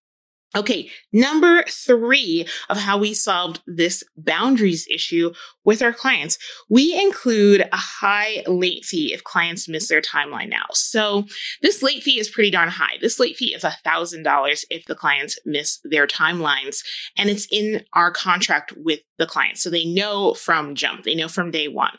Okay, 0.54 0.90
number 1.14 1.64
three 1.70 2.46
of 2.70 2.78
how 2.78 2.98
we 2.98 3.14
solved 3.14 3.62
this 3.66 4.04
boundaries 4.18 4.86
issue 4.94 5.32
with 5.64 5.82
our 5.82 5.94
clients. 5.94 6.38
We 6.70 7.00
include 7.00 7.62
a 7.62 7.78
high 7.78 8.44
late 8.46 8.84
fee 8.84 9.14
if 9.14 9.24
clients 9.24 9.70
miss 9.70 9.88
their 9.88 10.02
timeline 10.02 10.50
now. 10.50 10.66
So 10.74 11.26
this 11.62 11.82
late 11.82 12.04
fee 12.04 12.20
is 12.20 12.30
pretty 12.30 12.52
darn 12.52 12.68
high. 12.68 12.98
This 13.00 13.18
late 13.18 13.38
fee 13.38 13.54
is 13.54 13.64
$1,000 13.64 14.66
if 14.70 14.86
the 14.86 14.96
clients 14.96 15.40
miss 15.46 15.80
their 15.86 16.06
timelines. 16.06 16.84
And 17.18 17.30
it's 17.30 17.48
in 17.50 17.86
our 17.94 18.12
contract 18.12 18.74
with 18.76 19.00
the 19.18 19.28
client. 19.28 19.58
So 19.58 19.70
they 19.70 19.86
know 19.86 20.34
from 20.34 20.76
jump, 20.76 21.04
they 21.04 21.16
know 21.16 21.30
from 21.30 21.52
day 21.52 21.70
one. 21.70 21.98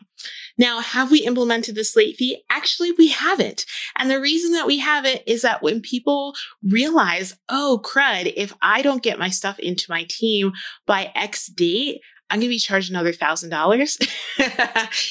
Now, 0.58 0.80
have 0.80 1.10
we 1.10 1.20
implemented 1.20 1.74
this 1.74 1.96
late 1.96 2.16
fee? 2.16 2.42
Actually, 2.50 2.92
we 2.92 3.08
haven't. 3.08 3.64
And 3.96 4.10
the 4.10 4.20
reason 4.20 4.52
that 4.52 4.66
we 4.66 4.78
haven't 4.78 5.22
is 5.26 5.42
that 5.42 5.62
when 5.62 5.80
people 5.80 6.34
realize, 6.62 7.36
oh, 7.48 7.80
crud, 7.84 8.32
if 8.36 8.52
I 8.60 8.82
don't 8.82 9.02
get 9.02 9.18
my 9.18 9.28
stuff 9.28 9.58
into 9.58 9.90
my 9.90 10.06
team 10.08 10.52
by 10.86 11.10
X 11.14 11.46
date, 11.46 12.00
I'm 12.32 12.38
going 12.38 12.48
to 12.48 12.54
be 12.54 12.58
charged 12.58 12.90
another 12.90 13.12
thousand 13.12 13.50
dollars. 13.50 13.98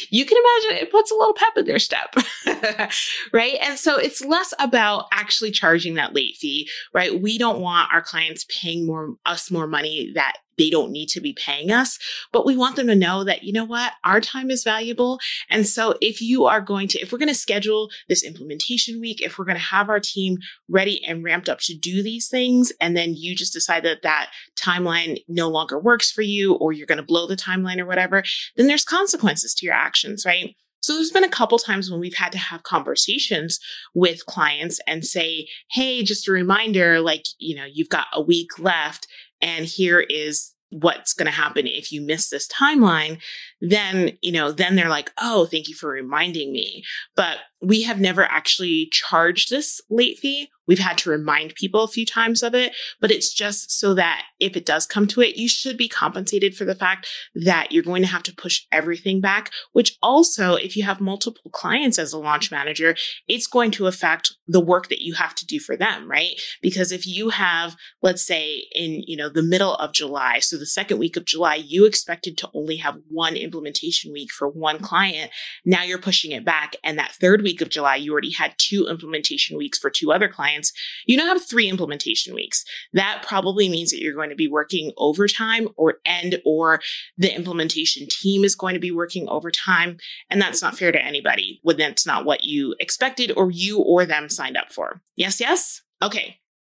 You 0.10 0.26
can 0.26 0.38
imagine 0.38 0.84
it 0.84 0.92
puts 0.92 1.12
a 1.12 1.16
little 1.16 1.34
pep 1.34 1.56
in 1.56 1.66
their 1.66 1.80
step, 1.80 2.16
right? 3.34 3.58
And 3.62 3.78
so 3.78 3.98
it's 3.98 4.26
less 4.26 4.54
about 4.60 5.06
actually 5.14 5.52
charging 5.52 5.94
that 5.94 6.14
late 6.14 6.36
fee, 6.38 6.70
right? 6.94 7.22
We 7.22 7.38
don't 7.38 7.62
want 7.62 7.94
our 7.94 8.02
clients 8.02 8.46
paying 8.50 8.86
more 8.86 9.16
us 9.26 9.50
more 9.50 9.68
money 9.68 10.12
that 10.16 10.38
they 10.58 10.70
don't 10.70 10.92
need 10.92 11.08
to 11.10 11.22
be 11.22 11.34
paying 11.34 11.72
us, 11.72 11.98
but 12.32 12.46
we 12.46 12.56
want 12.56 12.76
them 12.76 12.88
to 12.88 12.96
know 12.96 13.24
that, 13.24 13.44
you 13.44 13.54
know 13.54 13.66
what, 13.66 13.94
our 14.04 14.22
time 14.22 14.52
is 14.52 14.64
valuable. 14.64 15.20
And 15.50 15.68
so 15.68 15.96
if 16.02 16.22
you 16.22 16.46
are 16.46 16.62
going 16.62 16.88
to, 16.90 17.00
if 17.00 17.12
we're 17.12 17.20
going 17.20 17.30
to 17.30 17.36
schedule 17.36 17.90
this 18.10 18.24
implementation 18.24 19.00
week, 19.00 19.22
if 19.22 19.38
we're 19.38 19.46
going 19.46 19.58
to 19.58 19.64
have 19.64 19.90
our 19.90 20.00
team 20.00 20.38
ready 20.70 21.04
and 21.06 21.24
ramped 21.24 21.50
up 21.50 21.60
to 21.62 21.78
do 21.78 22.04
these 22.04 22.28
things, 22.28 22.72
and 22.80 22.96
then 22.96 23.14
you 23.16 23.36
just 23.36 23.54
decide 23.54 23.84
that 23.84 24.04
that 24.04 24.32
timeline 24.60 25.24
no 25.28 25.50
longer 25.50 25.80
works 25.80 26.12
for 26.12 26.22
you, 26.22 26.54
or 26.56 26.74
you're 26.74 26.88
going 26.88 26.98
to 26.98 27.04
blow 27.04 27.28
the 27.28 27.36
timeline 27.36 27.80
or 27.80 27.86
whatever, 27.86 28.24
then 28.56 28.68
there's 28.68 28.86
consequences 28.86 29.54
to 29.56 29.66
your 29.66 29.76
actions, 29.76 30.26
right? 30.26 30.56
So 30.82 30.96
there's 30.96 31.12
been 31.12 31.24
a 31.24 31.30
couple 31.30 31.60
times 31.60 31.92
when 31.92 32.00
we've 32.00 32.16
had 32.16 32.32
to 32.32 32.40
have 32.40 32.64
conversations 32.64 33.60
with 33.94 34.26
clients 34.26 34.80
and 34.88 35.06
say, 35.06 35.48
Hey, 35.70 36.04
just 36.04 36.28
a 36.28 36.32
reminder, 36.32 37.00
like, 37.00 37.26
you 37.38 37.56
know, 37.56 37.66
you've 37.72 37.90
got 37.90 38.08
a 38.14 38.22
week 38.22 38.58
left 38.58 39.08
and 39.42 39.66
here 39.66 40.00
is 40.00 40.54
what's 40.70 41.14
going 41.14 41.26
to 41.26 41.32
happen 41.32 41.68
if 41.68 41.92
you 41.92 42.02
miss 42.02 42.30
this 42.30 42.48
timeline 42.48 43.20
then 43.60 44.18
you 44.22 44.32
know 44.32 44.52
then 44.54 44.76
they're 44.76 44.90
like 44.90 45.12
oh 45.22 45.46
thank 45.46 45.68
you 45.68 45.76
for 45.76 45.90
reminding 45.90 46.52
me. 46.52 46.84
But 47.16 47.38
we 47.62 47.84
have 47.84 48.00
never 48.00 48.24
actually 48.24 48.90
charged 48.92 49.50
this 49.50 49.80
late 49.90 50.18
fee 50.18 50.50
We've 50.72 50.80
had 50.80 50.98
to 51.00 51.10
remind 51.10 51.54
people 51.56 51.84
a 51.84 51.90
few 51.90 52.06
times 52.06 52.44
of 52.44 52.56
it, 52.56 52.74
but 53.02 53.12
it's 53.12 53.34
just 53.34 53.78
so 53.78 53.94
that 53.96 54.24
if 54.40 54.56
it 54.56 54.66
does 54.66 54.86
come 54.86 55.06
to 55.08 55.20
it, 55.20 55.36
you 55.36 55.50
should 55.50 55.76
be 55.76 55.90
compensated 55.90 56.56
for 56.56 56.64
the 56.64 56.76
fact 56.76 57.10
that 57.36 57.74
you're 57.74 57.84
going 57.84 58.04
to 58.04 58.08
have 58.08 58.24
to 58.24 58.34
push 58.34 58.66
everything 58.72 59.20
back, 59.20 59.52
which 59.74 59.98
also, 60.02 60.56
if 60.56 60.78
you 60.78 60.84
have 60.84 61.02
multiple 61.02 61.52
clients 61.52 62.00
as 62.00 62.14
a 62.14 62.18
launch 62.18 62.52
manager, 62.52 62.96
it's 63.28 63.48
going 63.48 63.70
to 63.72 63.86
affect 63.86 64.34
the 64.48 64.62
work 64.62 64.88
that 64.88 65.02
you 65.02 65.16
have 65.16 65.36
to 65.36 65.46
do 65.46 65.60
for 65.60 65.76
them, 65.76 66.10
right? 66.10 66.40
Because 66.62 66.94
if 66.94 67.06
you 67.06 67.32
have, 67.32 67.76
let's 68.02 68.26
say 68.26 68.64
in, 68.74 69.04
you 69.06 69.18
know, 69.18 69.28
the 69.28 69.44
middle 69.44 69.76
of 69.76 69.92
July, 69.92 70.40
so 70.40 70.58
the 70.58 70.66
second 70.66 71.00
week 71.00 71.18
of 71.18 71.26
July, 71.26 71.56
you 71.56 71.86
expected 71.86 72.38
to 72.38 72.50
only 72.54 72.78
have 72.78 72.98
one 73.10 73.36
implementation 73.36 74.14
week 74.14 74.32
for 74.32 74.48
one 74.48 74.80
client. 74.80 75.32
Now 75.66 75.84
you're 75.84 75.98
pushing 75.98 76.32
it 76.32 76.46
back. 76.46 76.78
And 76.82 76.98
that 76.98 77.12
third 77.20 77.42
week 77.42 77.60
of 77.60 77.68
July, 77.68 77.98
you 77.98 78.14
already 78.14 78.32
had 78.32 78.54
two 78.58 78.88
implementation 78.88 79.58
weeks 79.58 79.78
for 79.78 79.90
two 79.90 80.14
other 80.14 80.30
clients 80.30 80.61
clients, 80.62 80.74
you 81.06 81.18
now 81.18 81.28
have 81.28 81.44
three 81.44 81.70
implementation 81.70 82.34
weeks. 82.34 82.64
That 82.94 83.24
probably 83.26 83.70
means 83.70 83.92
that 83.92 84.02
you're 84.02 84.16
going 84.16 84.30
to 84.30 84.36
be 84.36 84.48
working 84.48 84.92
overtime 84.98 85.68
or 85.78 85.96
and 86.06 86.42
or 86.46 86.82
the 87.18 87.34
implementation 87.36 88.08
team 88.10 88.44
is 88.44 88.56
going 88.56 88.74
to 88.74 88.80
be 88.80 88.92
working 88.92 89.28
overtime. 89.30 89.98
And 90.30 90.42
that's 90.42 90.62
not 90.62 90.78
fair 90.78 90.92
to 90.92 91.04
anybody 91.04 91.60
when 91.64 91.78
that's 91.78 92.06
not 92.06 92.26
what 92.26 92.44
you 92.44 92.76
expected 92.80 93.32
or 93.36 93.52
you 93.52 93.80
or 93.80 94.06
them 94.06 94.30
signed 94.30 94.58
up 94.58 94.72
for. 94.72 95.02
Yes, 95.16 95.40
yes? 95.40 95.82
Okay. 96.02 96.38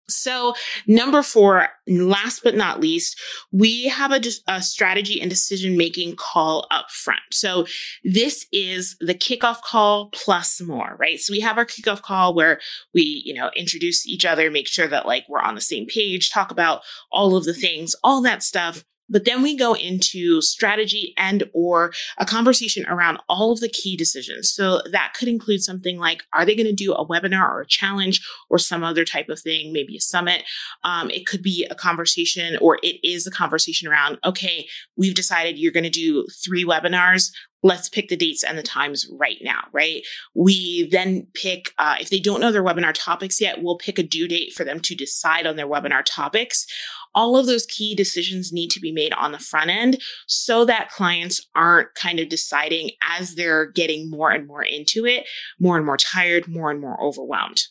So, 0.09 0.53
number 0.85 1.23
four, 1.23 1.69
last 1.87 2.41
but 2.43 2.55
not 2.55 2.81
least, 2.81 3.19
we 3.51 3.85
have 3.87 4.11
a, 4.11 4.21
a 4.47 4.61
strategy 4.61 5.21
and 5.21 5.29
decision 5.29 5.77
making 5.77 6.15
call 6.17 6.67
up 6.71 6.91
front. 6.91 7.21
So, 7.31 7.65
this 8.03 8.45
is 8.51 8.97
the 8.99 9.15
kickoff 9.15 9.61
call 9.61 10.09
plus 10.11 10.59
more, 10.61 10.97
right? 10.99 11.19
So, 11.19 11.31
we 11.31 11.39
have 11.39 11.57
our 11.57 11.65
kickoff 11.65 12.01
call 12.01 12.33
where 12.33 12.59
we, 12.93 13.23
you 13.25 13.33
know, 13.33 13.49
introduce 13.55 14.05
each 14.05 14.25
other, 14.25 14.51
make 14.51 14.67
sure 14.67 14.87
that 14.87 15.05
like 15.05 15.25
we're 15.29 15.39
on 15.39 15.55
the 15.55 15.61
same 15.61 15.85
page, 15.85 16.31
talk 16.31 16.51
about 16.51 16.81
all 17.11 17.37
of 17.37 17.45
the 17.45 17.53
things, 17.53 17.95
all 18.03 18.21
that 18.21 18.43
stuff. 18.43 18.83
But 19.09 19.25
then 19.25 19.41
we 19.41 19.57
go 19.57 19.73
into 19.75 20.41
strategy 20.41 21.13
and 21.17 21.43
or 21.53 21.93
a 22.17 22.25
conversation 22.25 22.85
around 22.87 23.19
all 23.27 23.51
of 23.51 23.59
the 23.59 23.69
key 23.69 23.95
decisions. 23.95 24.51
So 24.51 24.81
that 24.91 25.13
could 25.13 25.27
include 25.27 25.61
something 25.61 25.99
like, 25.99 26.23
are 26.33 26.45
they 26.45 26.55
going 26.55 26.67
to 26.67 26.73
do 26.73 26.93
a 26.93 27.05
webinar 27.05 27.49
or 27.49 27.61
a 27.61 27.67
challenge 27.67 28.25
or 28.49 28.57
some 28.57 28.83
other 28.83 29.05
type 29.05 29.29
of 29.29 29.39
thing, 29.39 29.73
maybe 29.73 29.97
a 29.97 30.01
summit? 30.01 30.43
Um, 30.83 31.09
it 31.09 31.27
could 31.27 31.43
be 31.43 31.67
a 31.69 31.75
conversation 31.75 32.57
or 32.61 32.79
it 32.81 32.97
is 33.03 33.27
a 33.27 33.31
conversation 33.31 33.87
around, 33.87 34.17
okay, 34.25 34.67
we've 34.97 35.15
decided 35.15 35.57
you're 35.57 35.71
going 35.71 35.83
to 35.83 35.89
do 35.89 36.25
three 36.43 36.65
webinars 36.65 37.31
let's 37.63 37.87
pick 37.87 38.09
the 38.09 38.17
dates 38.17 38.43
and 38.43 38.57
the 38.57 38.63
times 38.63 39.07
right 39.17 39.37
now, 39.41 39.61
right? 39.71 40.03
We 40.35 40.89
then 40.91 41.27
pick, 41.33 41.71
uh, 41.77 41.95
if 41.99 42.09
they 42.09 42.19
don't 42.19 42.41
know 42.41 42.51
their 42.51 42.63
webinar 42.63 42.93
topics 42.93 43.39
yet, 43.39 43.63
we'll 43.63 43.77
pick 43.77 43.97
a 43.97 44.03
due 44.03 44.27
date 44.27 44.53
for 44.53 44.65
them 44.65 44.81
to 44.81 44.95
decide 44.95 45.47
on 45.47 45.55
their 45.55 45.67
webinar 45.67 46.03
topics 46.05 46.67
all 47.15 47.37
of 47.37 47.45
those 47.45 47.65
key 47.65 47.95
decisions 47.95 48.51
need 48.51 48.69
to 48.71 48.79
be 48.79 48.91
made 48.91 49.13
on 49.13 49.31
the 49.31 49.39
front 49.39 49.69
end 49.69 50.01
so 50.27 50.65
that 50.65 50.89
clients 50.89 51.45
aren't 51.55 51.93
kind 51.95 52.19
of 52.19 52.29
deciding 52.29 52.91
as 53.17 53.35
they're 53.35 53.67
getting 53.71 54.09
more 54.09 54.31
and 54.31 54.47
more 54.47 54.63
into 54.63 55.05
it, 55.05 55.25
more 55.59 55.77
and 55.77 55.85
more 55.85 55.97
tired, 55.97 56.47
more 56.47 56.71
and 56.71 56.81
more 56.81 57.01
overwhelmed. 57.01 57.61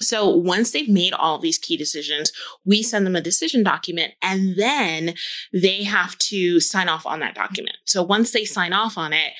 So 0.00 0.28
once 0.28 0.72
they've 0.72 0.88
made 0.88 1.12
all 1.12 1.38
these 1.38 1.58
key 1.58 1.76
decisions, 1.76 2.32
we 2.64 2.82
send 2.82 3.06
them 3.06 3.16
a 3.16 3.20
decision 3.20 3.62
document 3.62 4.14
and 4.20 4.56
then 4.56 5.14
they 5.52 5.84
have 5.84 6.18
to 6.18 6.60
sign 6.60 6.88
off 6.88 7.06
on 7.06 7.20
that 7.20 7.34
document. 7.34 7.76
So 7.86 8.02
once 8.02 8.32
they 8.32 8.44
sign 8.44 8.72
off 8.72 8.98
on 8.98 9.12
it, 9.12 9.32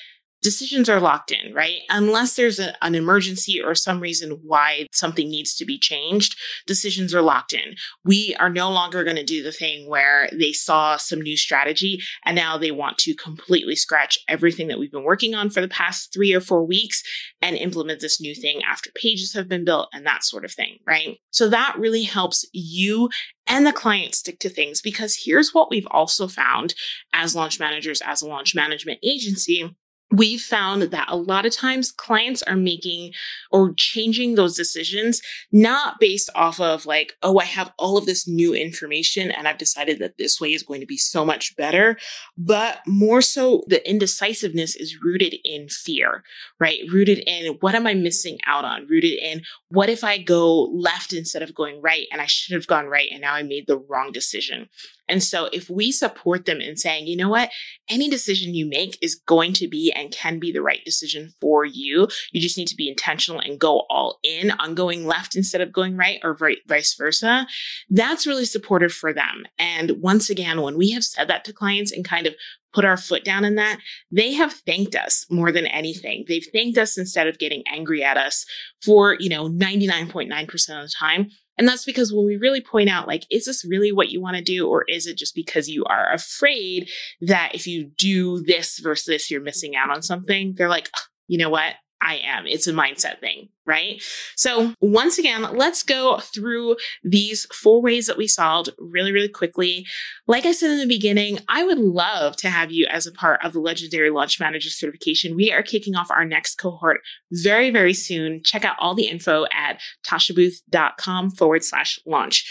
decisions 0.42 0.88
are 0.88 1.00
locked 1.00 1.30
in, 1.30 1.54
right? 1.54 1.78
Unless 1.88 2.34
there's 2.34 2.58
a, 2.58 2.74
an 2.84 2.94
emergency 2.94 3.62
or 3.62 3.74
some 3.74 4.00
reason 4.00 4.40
why 4.42 4.86
something 4.92 5.28
needs 5.28 5.54
to 5.54 5.64
be 5.64 5.78
changed, 5.78 6.36
decisions 6.66 7.14
are 7.14 7.22
locked 7.22 7.52
in. 7.52 7.76
We 8.04 8.34
are 8.38 8.50
no 8.50 8.70
longer 8.70 9.04
going 9.04 9.16
to 9.16 9.24
do 9.24 9.42
the 9.42 9.52
thing 9.52 9.88
where 9.88 10.28
they 10.32 10.52
saw 10.52 10.96
some 10.96 11.20
new 11.20 11.36
strategy 11.36 12.02
and 12.24 12.34
now 12.34 12.58
they 12.58 12.72
want 12.72 12.98
to 12.98 13.14
completely 13.14 13.76
scratch 13.76 14.18
everything 14.28 14.68
that 14.68 14.78
we've 14.78 14.92
been 14.92 15.04
working 15.04 15.34
on 15.34 15.48
for 15.48 15.60
the 15.60 15.68
past 15.68 16.12
three 16.12 16.34
or 16.34 16.40
four 16.40 16.64
weeks 16.64 17.02
and 17.40 17.56
implement 17.56 18.00
this 18.00 18.20
new 18.20 18.34
thing 18.34 18.60
after 18.68 18.90
pages 18.94 19.32
have 19.32 19.48
been 19.48 19.64
built 19.64 19.88
and 19.92 20.04
that 20.04 20.24
sort 20.24 20.44
of 20.44 20.52
thing, 20.52 20.78
right? 20.86 21.18
So 21.30 21.48
that 21.48 21.76
really 21.78 22.02
helps 22.02 22.44
you 22.52 23.08
and 23.46 23.66
the 23.66 23.72
client 23.72 24.14
stick 24.14 24.38
to 24.40 24.48
things 24.48 24.80
because 24.80 25.22
here's 25.24 25.52
what 25.52 25.70
we've 25.70 25.86
also 25.90 26.28
found 26.28 26.74
as 27.12 27.34
launch 27.34 27.60
managers, 27.60 28.00
as 28.00 28.22
a 28.22 28.26
launch 28.26 28.54
management 28.54 28.98
agency 29.02 29.74
we've 30.12 30.42
found 30.42 30.82
that 30.82 31.08
a 31.08 31.16
lot 31.16 31.46
of 31.46 31.52
times 31.52 31.90
clients 31.90 32.42
are 32.42 32.56
making 32.56 33.12
or 33.50 33.72
changing 33.76 34.34
those 34.34 34.54
decisions 34.54 35.22
not 35.50 35.98
based 35.98 36.28
off 36.34 36.60
of 36.60 36.84
like, 36.84 37.14
oh, 37.22 37.38
I 37.38 37.44
have 37.44 37.72
all 37.78 37.96
of 37.96 38.04
this 38.04 38.28
new 38.28 38.54
information 38.54 39.30
and 39.30 39.48
I've 39.48 39.58
decided 39.58 39.98
that 40.00 40.18
this 40.18 40.40
way 40.40 40.52
is 40.52 40.62
going 40.62 40.80
to 40.80 40.86
be 40.86 40.98
so 40.98 41.24
much 41.24 41.56
better, 41.56 41.96
but 42.36 42.80
more 42.86 43.22
so 43.22 43.64
the 43.68 43.88
indecisiveness 43.88 44.76
is 44.76 44.98
rooted 45.02 45.34
in 45.44 45.68
fear, 45.68 46.22
right? 46.60 46.80
Rooted 46.92 47.20
in 47.26 47.56
what 47.60 47.74
am 47.74 47.86
I 47.86 47.94
missing 47.94 48.38
out 48.46 48.66
on? 48.66 48.86
Rooted 48.86 49.18
in 49.18 49.42
what 49.68 49.88
if 49.88 50.04
I 50.04 50.18
go 50.18 50.64
left 50.64 51.14
instead 51.14 51.42
of 51.42 51.54
going 51.54 51.80
right 51.80 52.06
and 52.12 52.20
I 52.20 52.26
should 52.26 52.54
have 52.54 52.66
gone 52.66 52.86
right 52.86 53.08
and 53.10 53.22
now 53.22 53.34
I 53.34 53.42
made 53.42 53.66
the 53.66 53.78
wrong 53.78 54.12
decision. 54.12 54.68
And 55.12 55.22
so 55.22 55.50
if 55.52 55.68
we 55.68 55.92
support 55.92 56.46
them 56.46 56.62
in 56.62 56.76
saying, 56.76 57.06
you 57.06 57.16
know 57.16 57.28
what, 57.28 57.50
any 57.90 58.08
decision 58.08 58.54
you 58.54 58.66
make 58.66 58.98
is 59.02 59.14
going 59.14 59.52
to 59.54 59.68
be 59.68 59.92
and 59.92 60.10
can 60.10 60.38
be 60.38 60.50
the 60.50 60.62
right 60.62 60.82
decision 60.84 61.34
for 61.38 61.66
you. 61.66 62.08
You 62.32 62.40
just 62.40 62.56
need 62.56 62.68
to 62.68 62.76
be 62.76 62.88
intentional 62.88 63.38
and 63.38 63.58
go 63.58 63.84
all 63.90 64.18
in 64.24 64.52
on 64.52 64.74
going 64.74 65.06
left 65.06 65.36
instead 65.36 65.60
of 65.60 65.72
going 65.72 65.96
right 65.96 66.18
or 66.24 66.38
vice 66.66 66.94
versa. 66.94 67.46
That's 67.90 68.26
really 68.26 68.46
supportive 68.46 68.92
for 68.92 69.12
them. 69.12 69.44
And 69.58 70.00
once 70.00 70.30
again, 70.30 70.62
when 70.62 70.78
we 70.78 70.90
have 70.92 71.04
said 71.04 71.28
that 71.28 71.44
to 71.44 71.52
clients 71.52 71.92
and 71.92 72.04
kind 72.04 72.26
of 72.26 72.34
put 72.72 72.86
our 72.86 72.96
foot 72.96 73.22
down 73.22 73.44
in 73.44 73.56
that, 73.56 73.78
they 74.10 74.32
have 74.32 74.52
thanked 74.52 74.94
us 74.94 75.26
more 75.30 75.52
than 75.52 75.66
anything. 75.66 76.24
They've 76.26 76.46
thanked 76.54 76.78
us 76.78 76.96
instead 76.96 77.26
of 77.26 77.38
getting 77.38 77.62
angry 77.70 78.02
at 78.02 78.16
us 78.16 78.46
for, 78.82 79.16
you 79.20 79.28
know, 79.28 79.50
99.9% 79.50 80.52
of 80.52 80.88
the 80.88 80.94
time. 80.98 81.28
And 81.58 81.68
that's 81.68 81.84
because 81.84 82.12
when 82.12 82.24
we 82.24 82.36
really 82.36 82.60
point 82.60 82.88
out, 82.88 83.06
like, 83.06 83.26
is 83.30 83.44
this 83.44 83.64
really 83.64 83.92
what 83.92 84.10
you 84.10 84.20
want 84.20 84.36
to 84.36 84.42
do? 84.42 84.68
Or 84.68 84.84
is 84.88 85.06
it 85.06 85.18
just 85.18 85.34
because 85.34 85.68
you 85.68 85.84
are 85.84 86.12
afraid 86.12 86.88
that 87.20 87.50
if 87.54 87.66
you 87.66 87.90
do 87.98 88.42
this 88.42 88.78
versus 88.78 89.06
this, 89.06 89.30
you're 89.30 89.40
missing 89.40 89.76
out 89.76 89.90
on 89.90 90.02
something? 90.02 90.54
They're 90.56 90.68
like, 90.68 90.88
you 91.28 91.38
know 91.38 91.50
what? 91.50 91.74
I 92.02 92.20
am. 92.24 92.46
It's 92.46 92.66
a 92.66 92.72
mindset 92.72 93.20
thing, 93.20 93.48
right? 93.64 94.02
So 94.36 94.74
once 94.80 95.18
again, 95.18 95.42
let's 95.56 95.84
go 95.84 96.18
through 96.18 96.76
these 97.04 97.46
four 97.54 97.80
ways 97.80 98.08
that 98.08 98.18
we 98.18 98.26
solved 98.26 98.70
really, 98.78 99.12
really 99.12 99.28
quickly. 99.28 99.86
Like 100.26 100.44
I 100.44 100.52
said 100.52 100.70
in 100.70 100.80
the 100.80 100.86
beginning, 100.86 101.38
I 101.48 101.62
would 101.64 101.78
love 101.78 102.36
to 102.38 102.50
have 102.50 102.72
you 102.72 102.86
as 102.90 103.06
a 103.06 103.12
part 103.12 103.44
of 103.44 103.52
the 103.52 103.60
Legendary 103.60 104.10
Launch 104.10 104.40
Manager 104.40 104.68
certification. 104.68 105.36
We 105.36 105.52
are 105.52 105.62
kicking 105.62 105.94
off 105.94 106.10
our 106.10 106.24
next 106.24 106.56
cohort 106.56 107.00
very, 107.30 107.70
very 107.70 107.94
soon. 107.94 108.42
Check 108.44 108.64
out 108.64 108.76
all 108.80 108.96
the 108.96 109.06
info 109.06 109.46
at 109.52 109.80
tashabooth.com 110.06 111.30
forward 111.30 111.62
slash 111.62 112.00
launch. 112.04 112.44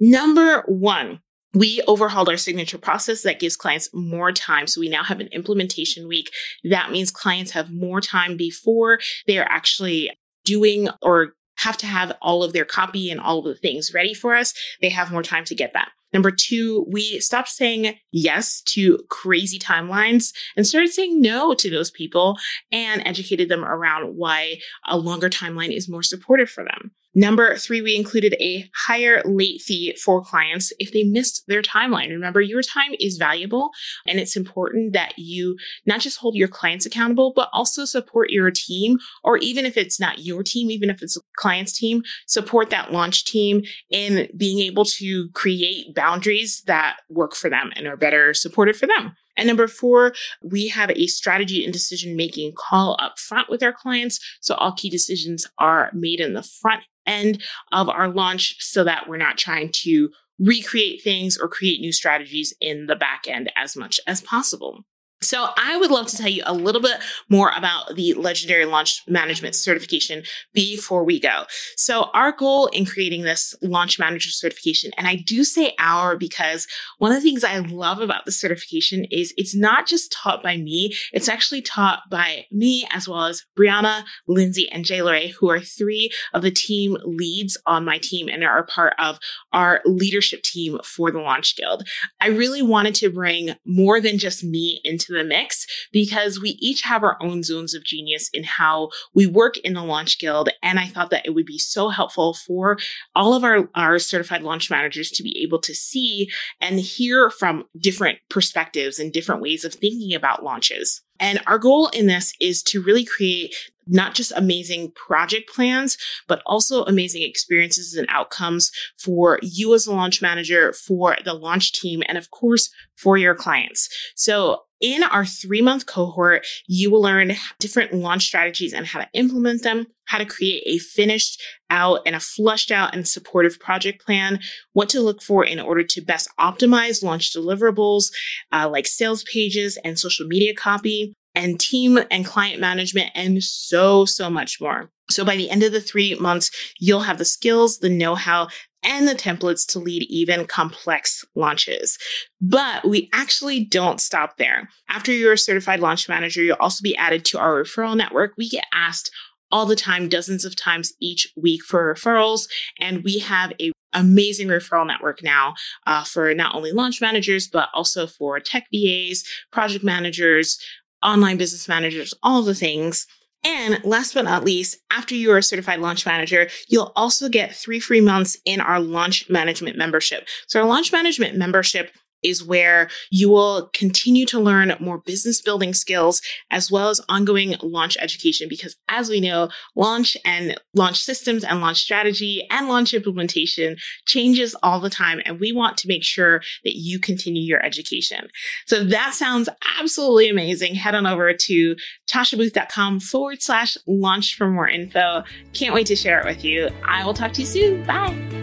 Number 0.00 0.62
one, 0.66 1.20
we 1.52 1.82
overhauled 1.88 2.28
our 2.28 2.36
signature 2.36 2.78
process 2.78 3.22
that 3.22 3.40
gives 3.40 3.56
clients 3.56 3.88
more 3.92 4.32
time. 4.32 4.66
So 4.66 4.80
we 4.80 4.88
now 4.88 5.02
have 5.02 5.20
an 5.20 5.28
implementation 5.28 6.06
week. 6.06 6.30
That 6.64 6.90
means 6.90 7.10
clients 7.10 7.50
have 7.52 7.72
more 7.72 8.00
time 8.00 8.36
before 8.36 9.00
they 9.26 9.38
are 9.38 9.48
actually 9.48 10.10
doing 10.44 10.88
or 11.02 11.34
have 11.58 11.76
to 11.78 11.86
have 11.86 12.16
all 12.22 12.42
of 12.42 12.52
their 12.52 12.64
copy 12.64 13.10
and 13.10 13.20
all 13.20 13.40
of 13.40 13.44
the 13.44 13.54
things 13.54 13.92
ready 13.92 14.14
for 14.14 14.34
us. 14.34 14.54
They 14.80 14.88
have 14.88 15.12
more 15.12 15.22
time 15.22 15.44
to 15.44 15.54
get 15.54 15.72
that. 15.74 15.90
Number 16.12 16.30
two, 16.30 16.86
we 16.90 17.20
stopped 17.20 17.48
saying 17.48 17.94
yes 18.10 18.62
to 18.62 18.98
crazy 19.10 19.58
timelines 19.58 20.32
and 20.56 20.66
started 20.66 20.92
saying 20.92 21.20
no 21.20 21.54
to 21.54 21.70
those 21.70 21.90
people 21.90 22.36
and 22.72 23.02
educated 23.06 23.48
them 23.48 23.64
around 23.64 24.16
why 24.16 24.58
a 24.86 24.96
longer 24.96 25.30
timeline 25.30 25.74
is 25.74 25.88
more 25.88 26.02
supportive 26.02 26.50
for 26.50 26.64
them. 26.64 26.90
Number 27.14 27.56
three, 27.56 27.82
we 27.82 27.96
included 27.96 28.34
a 28.40 28.70
higher 28.86 29.20
late 29.24 29.60
fee 29.60 29.96
for 29.96 30.22
clients 30.22 30.72
if 30.78 30.92
they 30.92 31.02
missed 31.02 31.42
their 31.48 31.60
timeline. 31.60 32.10
Remember, 32.10 32.40
your 32.40 32.62
time 32.62 32.92
is 33.00 33.16
valuable 33.16 33.70
and 34.06 34.20
it's 34.20 34.36
important 34.36 34.92
that 34.92 35.14
you 35.16 35.56
not 35.86 36.00
just 36.00 36.18
hold 36.18 36.36
your 36.36 36.46
clients 36.46 36.86
accountable, 36.86 37.32
but 37.34 37.48
also 37.52 37.84
support 37.84 38.30
your 38.30 38.52
team, 38.52 38.98
or 39.24 39.38
even 39.38 39.66
if 39.66 39.76
it's 39.76 39.98
not 39.98 40.20
your 40.20 40.44
team, 40.44 40.70
even 40.70 40.88
if 40.88 41.02
it's 41.02 41.16
a 41.16 41.20
client's 41.36 41.76
team, 41.76 42.02
support 42.28 42.70
that 42.70 42.92
launch 42.92 43.24
team 43.24 43.62
in 43.90 44.28
being 44.36 44.60
able 44.60 44.84
to 44.84 45.28
create 45.30 45.92
boundaries 45.94 46.62
that 46.66 46.98
work 47.08 47.34
for 47.34 47.50
them 47.50 47.72
and 47.74 47.88
are 47.88 47.96
better 47.96 48.32
supported 48.34 48.76
for 48.76 48.86
them. 48.86 49.16
And 49.36 49.46
number 49.46 49.66
four, 49.68 50.12
we 50.42 50.68
have 50.68 50.90
a 50.90 51.06
strategy 51.06 51.64
and 51.64 51.72
decision 51.72 52.14
making 52.14 52.52
call 52.56 52.96
up 53.00 53.18
front 53.18 53.48
with 53.48 53.62
our 53.62 53.72
clients. 53.72 54.20
So 54.40 54.54
all 54.54 54.72
key 54.72 54.90
decisions 54.90 55.46
are 55.58 55.90
made 55.94 56.20
in 56.20 56.34
the 56.34 56.42
front 56.42 56.82
end 57.10 57.42
of 57.72 57.88
our 57.88 58.08
launch 58.08 58.56
so 58.60 58.84
that 58.84 59.08
we're 59.08 59.16
not 59.16 59.36
trying 59.38 59.70
to 59.72 60.10
recreate 60.38 61.02
things 61.02 61.36
or 61.36 61.48
create 61.48 61.80
new 61.80 61.92
strategies 61.92 62.54
in 62.60 62.86
the 62.86 62.96
back 62.96 63.24
end 63.28 63.52
as 63.56 63.76
much 63.76 64.00
as 64.06 64.22
possible. 64.22 64.84
So 65.22 65.48
I 65.58 65.76
would 65.76 65.90
love 65.90 66.06
to 66.08 66.16
tell 66.16 66.28
you 66.28 66.42
a 66.46 66.54
little 66.54 66.80
bit 66.80 66.96
more 67.28 67.50
about 67.50 67.94
the 67.94 68.14
legendary 68.14 68.64
launch 68.64 69.02
management 69.06 69.54
certification 69.54 70.22
before 70.54 71.04
we 71.04 71.20
go. 71.20 71.44
So 71.76 72.04
our 72.14 72.32
goal 72.32 72.68
in 72.68 72.86
creating 72.86 73.22
this 73.22 73.54
launch 73.60 73.98
manager 73.98 74.30
certification, 74.30 74.92
and 74.96 75.06
I 75.06 75.16
do 75.16 75.44
say 75.44 75.74
our 75.78 76.16
because 76.16 76.66
one 76.98 77.12
of 77.12 77.18
the 77.18 77.22
things 77.22 77.44
I 77.44 77.58
love 77.58 78.00
about 78.00 78.24
the 78.24 78.32
certification 78.32 79.04
is 79.10 79.34
it's 79.36 79.54
not 79.54 79.86
just 79.86 80.10
taught 80.10 80.42
by 80.42 80.56
me, 80.56 80.94
it's 81.12 81.28
actually 81.28 81.60
taught 81.60 82.00
by 82.10 82.46
me 82.50 82.88
as 82.90 83.06
well 83.06 83.26
as 83.26 83.44
Brianna, 83.58 84.04
Lindsay, 84.26 84.70
and 84.70 84.86
Jay 84.86 85.00
Lorray, 85.00 85.32
who 85.32 85.50
are 85.50 85.60
three 85.60 86.10
of 86.32 86.40
the 86.40 86.50
team 86.50 86.96
leads 87.04 87.58
on 87.66 87.84
my 87.84 87.98
team 87.98 88.28
and 88.28 88.42
are 88.42 88.64
part 88.64 88.94
of 88.98 89.18
our 89.52 89.82
leadership 89.84 90.42
team 90.42 90.78
for 90.82 91.10
the 91.10 91.20
Launch 91.20 91.56
Guild. 91.56 91.86
I 92.20 92.28
really 92.28 92.62
wanted 92.62 92.94
to 92.96 93.10
bring 93.10 93.50
more 93.66 94.00
than 94.00 94.16
just 94.18 94.42
me 94.42 94.80
into 95.10 95.22
the 95.22 95.28
mix 95.28 95.66
because 95.92 96.40
we 96.40 96.50
each 96.60 96.82
have 96.82 97.02
our 97.02 97.16
own 97.20 97.42
zones 97.42 97.74
of 97.74 97.84
genius 97.84 98.30
in 98.32 98.44
how 98.44 98.90
we 99.14 99.26
work 99.26 99.56
in 99.58 99.74
the 99.74 99.82
Launch 99.82 100.18
Guild. 100.18 100.48
And 100.62 100.78
I 100.78 100.86
thought 100.86 101.10
that 101.10 101.26
it 101.26 101.34
would 101.34 101.46
be 101.46 101.58
so 101.58 101.88
helpful 101.88 102.34
for 102.34 102.78
all 103.14 103.34
of 103.34 103.44
our, 103.44 103.68
our 103.74 103.98
certified 103.98 104.42
launch 104.42 104.70
managers 104.70 105.10
to 105.10 105.22
be 105.22 105.42
able 105.42 105.60
to 105.60 105.74
see 105.74 106.30
and 106.60 106.80
hear 106.80 107.30
from 107.30 107.64
different 107.78 108.18
perspectives 108.28 108.98
and 108.98 109.12
different 109.12 109.42
ways 109.42 109.64
of 109.64 109.74
thinking 109.74 110.14
about 110.14 110.44
launches. 110.44 111.02
And 111.18 111.40
our 111.46 111.58
goal 111.58 111.88
in 111.88 112.06
this 112.06 112.32
is 112.40 112.62
to 112.64 112.82
really 112.82 113.04
create 113.04 113.54
not 113.90 114.14
just 114.14 114.32
amazing 114.36 114.92
project 114.92 115.52
plans, 115.52 115.96
but 116.28 116.42
also 116.46 116.84
amazing 116.84 117.22
experiences 117.22 117.94
and 117.94 118.06
outcomes 118.08 118.70
for 118.98 119.38
you 119.42 119.74
as 119.74 119.86
a 119.86 119.92
launch 119.92 120.22
manager, 120.22 120.72
for 120.72 121.16
the 121.24 121.34
launch 121.34 121.72
team, 121.72 122.02
and 122.06 122.16
of 122.16 122.30
course, 122.30 122.70
for 122.96 123.16
your 123.16 123.34
clients. 123.34 123.88
So 124.14 124.62
in 124.80 125.02
our 125.02 125.26
three 125.26 125.60
month 125.60 125.86
cohort, 125.86 126.46
you 126.66 126.90
will 126.90 127.02
learn 127.02 127.32
different 127.58 127.92
launch 127.92 128.24
strategies 128.24 128.72
and 128.72 128.86
how 128.86 129.00
to 129.00 129.08
implement 129.12 129.62
them, 129.62 129.86
how 130.06 130.18
to 130.18 130.24
create 130.24 130.62
a 130.66 130.78
finished 130.78 131.40
out 131.68 132.00
and 132.06 132.16
a 132.16 132.20
flushed 132.20 132.70
out 132.70 132.94
and 132.94 133.06
supportive 133.06 133.60
project 133.60 134.04
plan, 134.04 134.40
what 134.72 134.88
to 134.88 135.00
look 135.00 135.22
for 135.22 135.44
in 135.44 135.60
order 135.60 135.84
to 135.84 136.00
best 136.00 136.28
optimize 136.40 137.02
launch 137.02 137.34
deliverables 137.34 138.10
uh, 138.52 138.68
like 138.70 138.86
sales 138.86 139.22
pages 139.24 139.78
and 139.84 139.98
social 139.98 140.26
media 140.26 140.54
copy, 140.54 141.14
and 141.40 141.58
team 141.58 141.98
and 142.10 142.26
client 142.26 142.60
management, 142.60 143.10
and 143.14 143.42
so, 143.42 144.04
so 144.04 144.28
much 144.28 144.60
more. 144.60 144.90
So 145.08 145.24
by 145.24 145.36
the 145.36 145.50
end 145.50 145.62
of 145.62 145.72
the 145.72 145.80
three 145.80 146.14
months, 146.16 146.50
you'll 146.78 147.00
have 147.00 147.18
the 147.18 147.24
skills, 147.24 147.78
the 147.78 147.88
know 147.88 148.14
how, 148.14 148.48
and 148.82 149.08
the 149.08 149.14
templates 149.14 149.66
to 149.68 149.78
lead 149.78 150.02
even 150.10 150.46
complex 150.46 151.24
launches. 151.34 151.98
But 152.40 152.86
we 152.86 153.08
actually 153.14 153.64
don't 153.64 154.00
stop 154.00 154.36
there. 154.36 154.68
After 154.90 155.12
you're 155.12 155.32
a 155.32 155.38
certified 155.38 155.80
launch 155.80 156.08
manager, 156.08 156.42
you'll 156.42 156.56
also 156.60 156.82
be 156.82 156.96
added 156.96 157.24
to 157.26 157.38
our 157.38 157.62
referral 157.62 157.96
network. 157.96 158.34
We 158.36 158.48
get 158.48 158.64
asked 158.74 159.10
all 159.50 159.66
the 159.66 159.76
time, 159.76 160.08
dozens 160.08 160.44
of 160.44 160.54
times 160.54 160.92
each 161.00 161.26
week 161.36 161.62
for 161.64 161.92
referrals. 161.92 162.48
And 162.78 163.02
we 163.02 163.18
have 163.18 163.52
a 163.60 163.72
amazing 163.92 164.46
referral 164.46 164.86
network 164.86 165.20
now 165.22 165.54
uh, 165.86 166.04
for 166.04 166.32
not 166.32 166.54
only 166.54 166.70
launch 166.70 167.00
managers, 167.00 167.48
but 167.48 167.68
also 167.74 168.06
for 168.06 168.38
tech 168.38 168.66
VAs, 168.72 169.24
project 169.50 169.84
managers, 169.84 170.60
online 171.02 171.36
business 171.36 171.68
managers, 171.68 172.14
all 172.22 172.42
the 172.42 172.54
things. 172.54 173.06
And 173.42 173.82
last 173.84 174.12
but 174.12 174.26
not 174.26 174.44
least, 174.44 174.78
after 174.90 175.14
you 175.14 175.32
are 175.32 175.38
a 175.38 175.42
certified 175.42 175.80
launch 175.80 176.04
manager, 176.04 176.48
you'll 176.68 176.92
also 176.94 177.28
get 177.28 177.54
three 177.54 177.80
free 177.80 178.02
months 178.02 178.36
in 178.44 178.60
our 178.60 178.78
launch 178.78 179.30
management 179.30 179.78
membership. 179.78 180.28
So 180.46 180.60
our 180.60 180.66
launch 180.66 180.92
management 180.92 181.38
membership 181.38 181.90
is 182.22 182.44
where 182.44 182.88
you 183.10 183.28
will 183.28 183.70
continue 183.72 184.26
to 184.26 184.40
learn 184.40 184.74
more 184.80 184.98
business 184.98 185.40
building 185.40 185.74
skills 185.74 186.20
as 186.50 186.70
well 186.70 186.88
as 186.88 187.00
ongoing 187.08 187.54
launch 187.62 187.96
education. 188.00 188.48
Because 188.48 188.76
as 188.88 189.08
we 189.08 189.20
know, 189.20 189.48
launch 189.76 190.16
and 190.24 190.58
launch 190.74 190.98
systems 190.98 191.44
and 191.44 191.60
launch 191.60 191.78
strategy 191.78 192.46
and 192.50 192.68
launch 192.68 192.94
implementation 192.94 193.76
changes 194.06 194.54
all 194.62 194.80
the 194.80 194.90
time. 194.90 195.20
And 195.24 195.40
we 195.40 195.52
want 195.52 195.76
to 195.78 195.88
make 195.88 196.04
sure 196.04 196.42
that 196.64 196.76
you 196.76 196.98
continue 196.98 197.42
your 197.42 197.64
education. 197.64 198.28
So 198.66 198.84
that 198.84 199.14
sounds 199.14 199.48
absolutely 199.78 200.28
amazing. 200.28 200.74
Head 200.74 200.94
on 200.94 201.06
over 201.06 201.32
to 201.32 201.76
tashabooth.com 202.10 203.00
forward 203.00 203.42
slash 203.42 203.76
launch 203.86 204.36
for 204.36 204.48
more 204.48 204.68
info. 204.68 205.22
Can't 205.52 205.74
wait 205.74 205.86
to 205.86 205.96
share 205.96 206.20
it 206.20 206.26
with 206.26 206.44
you. 206.44 206.70
I 206.84 207.04
will 207.04 207.14
talk 207.14 207.32
to 207.32 207.40
you 207.40 207.46
soon. 207.46 207.84
Bye. 207.84 208.39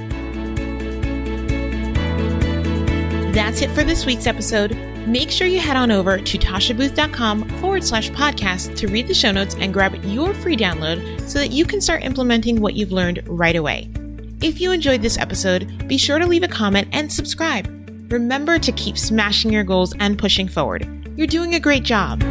That's 3.37 3.61
it 3.61 3.69
for 3.69 3.83
this 3.83 4.03
week's 4.03 4.25
episode. 4.25 4.75
Make 5.07 5.29
sure 5.29 5.45
you 5.45 5.59
head 5.59 5.77
on 5.77 5.91
over 5.91 6.17
to 6.17 6.37
tashabooth.com 6.39 7.47
forward 7.59 7.83
slash 7.83 8.09
podcast 8.09 8.75
to 8.77 8.87
read 8.87 9.07
the 9.07 9.13
show 9.13 9.31
notes 9.31 9.55
and 9.59 9.71
grab 9.71 9.93
your 10.03 10.33
free 10.33 10.57
download 10.57 11.21
so 11.29 11.37
that 11.37 11.51
you 11.51 11.63
can 11.63 11.79
start 11.79 12.01
implementing 12.01 12.59
what 12.59 12.73
you've 12.73 12.91
learned 12.91 13.21
right 13.27 13.55
away. 13.55 13.91
If 14.41 14.59
you 14.59 14.71
enjoyed 14.71 15.03
this 15.03 15.19
episode, 15.19 15.87
be 15.87 15.99
sure 15.99 16.17
to 16.17 16.25
leave 16.25 16.41
a 16.41 16.47
comment 16.47 16.87
and 16.93 17.13
subscribe. 17.13 17.67
Remember 18.11 18.57
to 18.57 18.71
keep 18.71 18.97
smashing 18.97 19.53
your 19.53 19.63
goals 19.63 19.93
and 19.99 20.17
pushing 20.17 20.47
forward. 20.47 20.89
You're 21.15 21.27
doing 21.27 21.53
a 21.53 21.59
great 21.59 21.83
job. 21.83 22.23